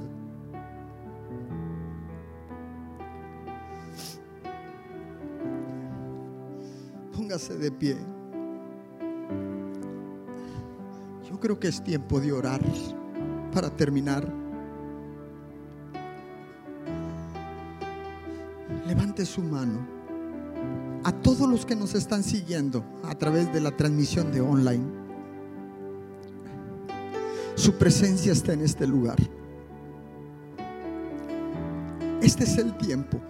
Póngase 7.14 7.56
de 7.56 7.70
pie. 7.70 7.96
Yo 11.28 11.40
creo 11.40 11.58
que 11.58 11.68
es 11.68 11.82
tiempo 11.82 12.20
de 12.20 12.32
orar 12.32 12.60
para 13.52 13.68
terminar. 13.70 14.26
Levante 18.86 19.26
su 19.26 19.42
mano 19.42 19.95
a 21.06 21.12
todos 21.12 21.48
los 21.48 21.64
que 21.64 21.76
nos 21.76 21.94
están 21.94 22.24
siguiendo 22.24 22.84
a 23.04 23.14
través 23.14 23.52
de 23.52 23.60
la 23.60 23.70
transmisión 23.70 24.32
de 24.32 24.40
online. 24.40 24.84
Su 27.54 27.74
presencia 27.74 28.32
está 28.32 28.54
en 28.54 28.62
este 28.62 28.88
lugar. 28.88 29.16
Este 32.20 32.42
es 32.42 32.58
el 32.58 32.76
tiempo. 32.76 33.20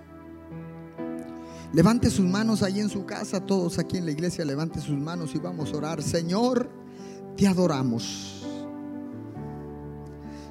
Levante 1.75 2.09
sus 2.09 2.25
manos 2.25 2.63
ahí 2.63 2.81
en 2.81 2.89
su 2.89 3.05
casa, 3.05 3.45
todos 3.45 3.79
aquí 3.79 3.99
en 3.99 4.07
la 4.07 4.13
iglesia, 4.13 4.47
levante 4.47 4.81
sus 4.81 4.97
manos 4.97 5.35
y 5.35 5.39
vamos 5.39 5.71
a 5.75 5.77
orar. 5.77 6.03
Señor, 6.03 6.71
te 7.37 7.47
adoramos. 7.47 8.43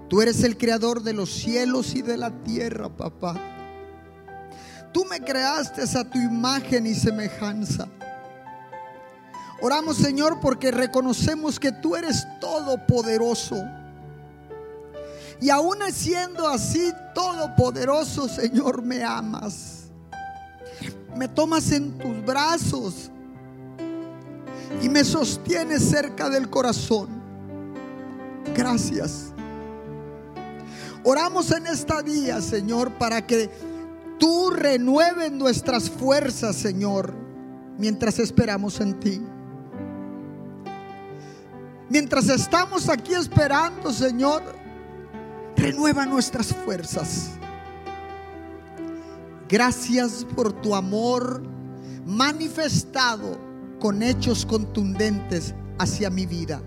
Tú 0.10 0.22
eres 0.22 0.44
el 0.44 0.60
creador 0.60 1.02
de 1.02 1.14
los 1.14 1.32
cielos 1.32 1.96
y 1.96 2.04
de 2.04 2.18
la 2.18 2.44
tierra, 2.44 2.96
papá. 2.96 3.55
Creaste 5.24 5.84
a 5.98 6.04
tu 6.04 6.18
imagen 6.18 6.86
y 6.88 6.94
semejanza. 6.94 7.88
Oramos, 9.62 9.98
Señor, 9.98 10.40
porque 10.42 10.72
reconocemos 10.72 11.60
que 11.60 11.72
tú 11.72 11.96
eres 11.96 12.28
todopoderoso. 12.40 13.64
Y 15.40 15.50
aún 15.50 15.78
siendo 15.92 16.48
así 16.48 16.92
todopoderoso, 17.14 18.28
Señor, 18.28 18.82
me 18.82 19.04
amas. 19.04 19.86
Me 21.16 21.28
tomas 21.28 21.72
en 21.72 21.98
tus 21.98 22.26
brazos 22.26 23.10
y 24.82 24.90
me 24.90 25.04
sostiene 25.04 25.80
cerca 25.80 26.30
del 26.30 26.50
corazón. 26.50 27.08
Gracias. 28.56 29.32
Oramos 31.04 31.52
en 31.52 31.68
esta 31.68 32.02
día, 32.02 32.42
Señor, 32.42 32.92
para 32.94 33.26
que 33.26 33.50
tú 34.20 34.50
renueves 34.52 35.32
nuestras 35.32 35.90
fuerzas, 35.90 36.56
Señor, 36.56 37.14
mientras 37.78 38.20
esperamos 38.20 38.80
en 38.80 39.00
ti. 39.00 39.22
Mientras 41.90 42.30
estamos 42.30 42.90
aquí 42.90 43.14
esperando, 43.14 43.92
Señor, 43.94 44.42
renueva 45.56 46.06
nuestras 46.06 46.48
fuerzas. 46.48 47.32
Gracias 49.48 50.26
por 50.36 50.52
tu 50.52 50.74
amor 50.74 51.44
manifestado 52.06 53.40
con 53.80 54.02
hechos 54.02 54.46
contundentes 54.46 55.54
hacia 55.78 56.10
mi 56.10 56.26
vida, 56.26 56.62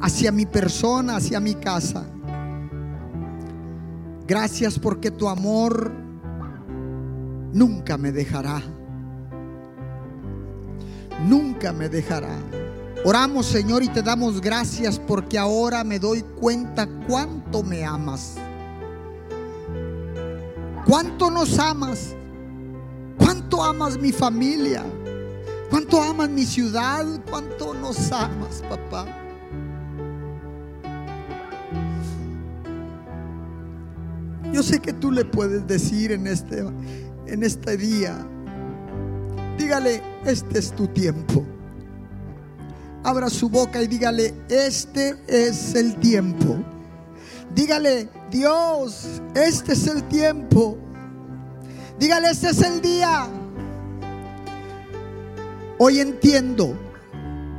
hacia 0.00 0.32
mi 0.32 0.46
persona, 0.46 1.16
hacia 1.16 1.40
mi 1.40 1.54
casa. 1.54 2.06
Gracias 4.26 4.78
porque 4.78 5.10
tu 5.10 5.28
amor 5.28 6.03
nunca 7.54 7.96
me 7.96 8.12
dejará. 8.12 8.60
Nunca 11.26 11.72
me 11.72 11.88
dejará. 11.88 12.36
Oramos, 13.04 13.46
Señor, 13.46 13.82
y 13.82 13.88
te 13.88 14.02
damos 14.02 14.40
gracias 14.40 14.98
porque 14.98 15.38
ahora 15.38 15.84
me 15.84 15.98
doy 15.98 16.22
cuenta 16.22 16.86
cuánto 17.06 17.62
me 17.62 17.84
amas. 17.84 18.36
Cuánto 20.86 21.30
nos 21.30 21.58
amas. 21.58 22.14
Cuánto 23.18 23.62
amas 23.62 23.98
mi 23.98 24.12
familia. 24.12 24.84
Cuánto 25.70 26.02
amas 26.02 26.28
mi 26.28 26.44
ciudad. 26.44 27.06
Cuánto 27.30 27.72
nos 27.72 28.10
amas, 28.12 28.62
papá. 28.68 29.06
Yo 34.54 34.62
sé 34.62 34.78
que 34.78 34.92
tú 34.92 35.10
le 35.10 35.24
puedes 35.24 35.66
decir 35.66 36.12
en 36.12 36.28
este, 36.28 36.64
en 37.26 37.42
este 37.42 37.76
día, 37.76 38.26
dígale, 39.58 40.02
este 40.24 40.58
es 40.58 40.72
tu 40.72 40.86
tiempo. 40.88 41.44
Abra 43.02 43.28
su 43.28 43.48
boca 43.48 43.82
y 43.82 43.86
dígale, 43.86 44.34
este 44.48 45.16
es 45.26 45.74
el 45.74 45.96
tiempo. 45.96 46.56
Dígale, 47.54 48.08
Dios, 48.30 49.22
este 49.34 49.72
es 49.72 49.86
el 49.86 50.02
tiempo. 50.04 50.78
Dígale, 51.98 52.30
este 52.30 52.50
es 52.50 52.62
el 52.62 52.80
día. 52.80 53.28
Hoy 55.78 56.00
entiendo. 56.00 56.74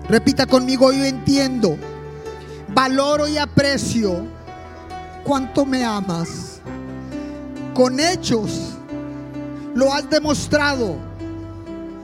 Repita 0.09 0.45
conmigo, 0.45 0.87
hoy 0.87 1.05
entiendo. 1.05 1.77
Valoro 2.73 3.27
y 3.27 3.37
aprecio 3.37 4.25
cuánto 5.23 5.65
me 5.65 5.83
amas 5.83 6.61
con 7.73 7.99
hechos 7.99 8.74
lo 9.75 9.93
has 9.93 10.09
demostrado 10.09 10.95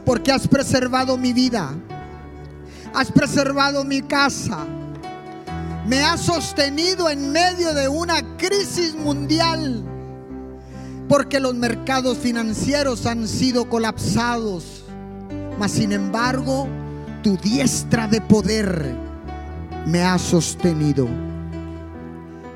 porque 0.05 0.31
has 0.31 0.47
preservado 0.47 1.17
mi 1.17 1.31
vida, 1.33 1.73
has 2.93 3.09
preservado 3.11 3.83
mi 3.85 4.01
casa, 4.01 4.65
me 5.87 6.01
has 6.01 6.19
sostenido 6.19 7.09
en 7.09 7.31
medio 7.31 7.73
de 7.73 7.87
una 7.87 8.21
crisis 8.37 8.93
mundial 8.93 9.83
porque 11.07 11.39
los 11.39 11.55
mercados 11.55 12.17
financieros 12.17 13.05
han 13.05 13.27
sido 13.27 13.69
colapsados, 13.69 14.83
mas 15.57 15.71
sin 15.71 15.93
embargo 15.93 16.67
tu 17.23 17.37
diestra 17.37 18.07
de 18.07 18.19
poder 18.19 18.95
me 19.85 20.03
ha 20.03 20.19
sostenido. 20.19 21.07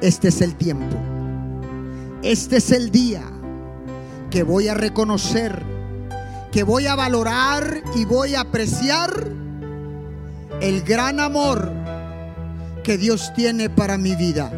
Este 0.01 0.27
es 0.27 0.41
el 0.41 0.55
tiempo. 0.55 0.97
Este 2.21 2.57
es 2.57 2.71
el 2.71 2.91
día 2.91 3.23
que 4.35 4.43
voy 4.43 4.67
a 4.67 4.73
reconocer, 4.73 5.63
que 6.51 6.63
voy 6.63 6.87
a 6.87 6.95
valorar 6.97 7.81
y 7.95 8.03
voy 8.03 8.35
a 8.35 8.41
apreciar 8.41 9.31
el 10.59 10.81
gran 10.81 11.21
amor 11.21 11.71
que 12.83 12.97
Dios 12.97 13.31
tiene 13.33 13.69
para 13.69 13.97
mi 13.97 14.13
vida. 14.13 14.51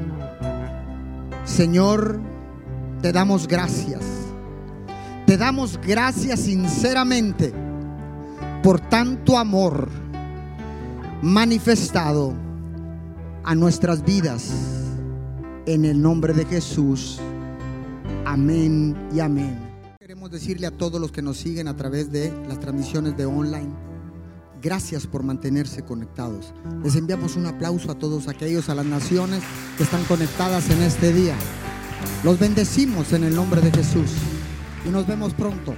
Señor, 1.45 2.19
te 3.03 3.11
damos 3.11 3.47
gracias. 3.47 4.01
Te 5.27 5.37
damos 5.37 5.79
gracias 5.79 6.39
sinceramente 6.39 7.53
por 8.63 8.79
tanto 8.79 9.37
amor 9.37 9.89
manifestado 11.21 12.33
a 13.43 13.53
nuestras 13.53 14.03
vidas. 14.03 14.49
En 15.67 15.85
el 15.85 16.01
nombre 16.01 16.33
de 16.33 16.45
Jesús. 16.45 17.19
Amén 18.25 18.95
y 19.13 19.19
amén. 19.19 19.66
Decirle 20.31 20.67
a 20.67 20.71
todos 20.71 20.99
los 20.99 21.11
que 21.11 21.21
nos 21.21 21.37
siguen 21.37 21.67
a 21.67 21.75
través 21.77 22.11
de 22.11 22.31
las 22.47 22.59
transmisiones 22.59 23.15
de 23.15 23.25
online, 23.25 23.73
gracias 24.61 25.07
por 25.07 25.23
mantenerse 25.23 25.83
conectados. 25.83 26.53
Les 26.83 26.95
enviamos 26.95 27.37
un 27.37 27.45
aplauso 27.45 27.91
a 27.91 27.95
todos 27.95 28.27
aquellos, 28.27 28.69
a 28.69 28.75
las 28.75 28.85
naciones 28.85 29.41
que 29.77 29.83
están 29.83 30.03
conectadas 30.03 30.69
en 30.69 30.83
este 30.83 31.13
día. 31.13 31.35
Los 32.23 32.39
bendecimos 32.39 33.13
en 33.13 33.23
el 33.23 33.35
nombre 33.35 33.61
de 33.61 33.71
Jesús 33.71 34.11
y 34.85 34.89
nos 34.89 35.07
vemos 35.07 35.33
pronto. 35.33 35.73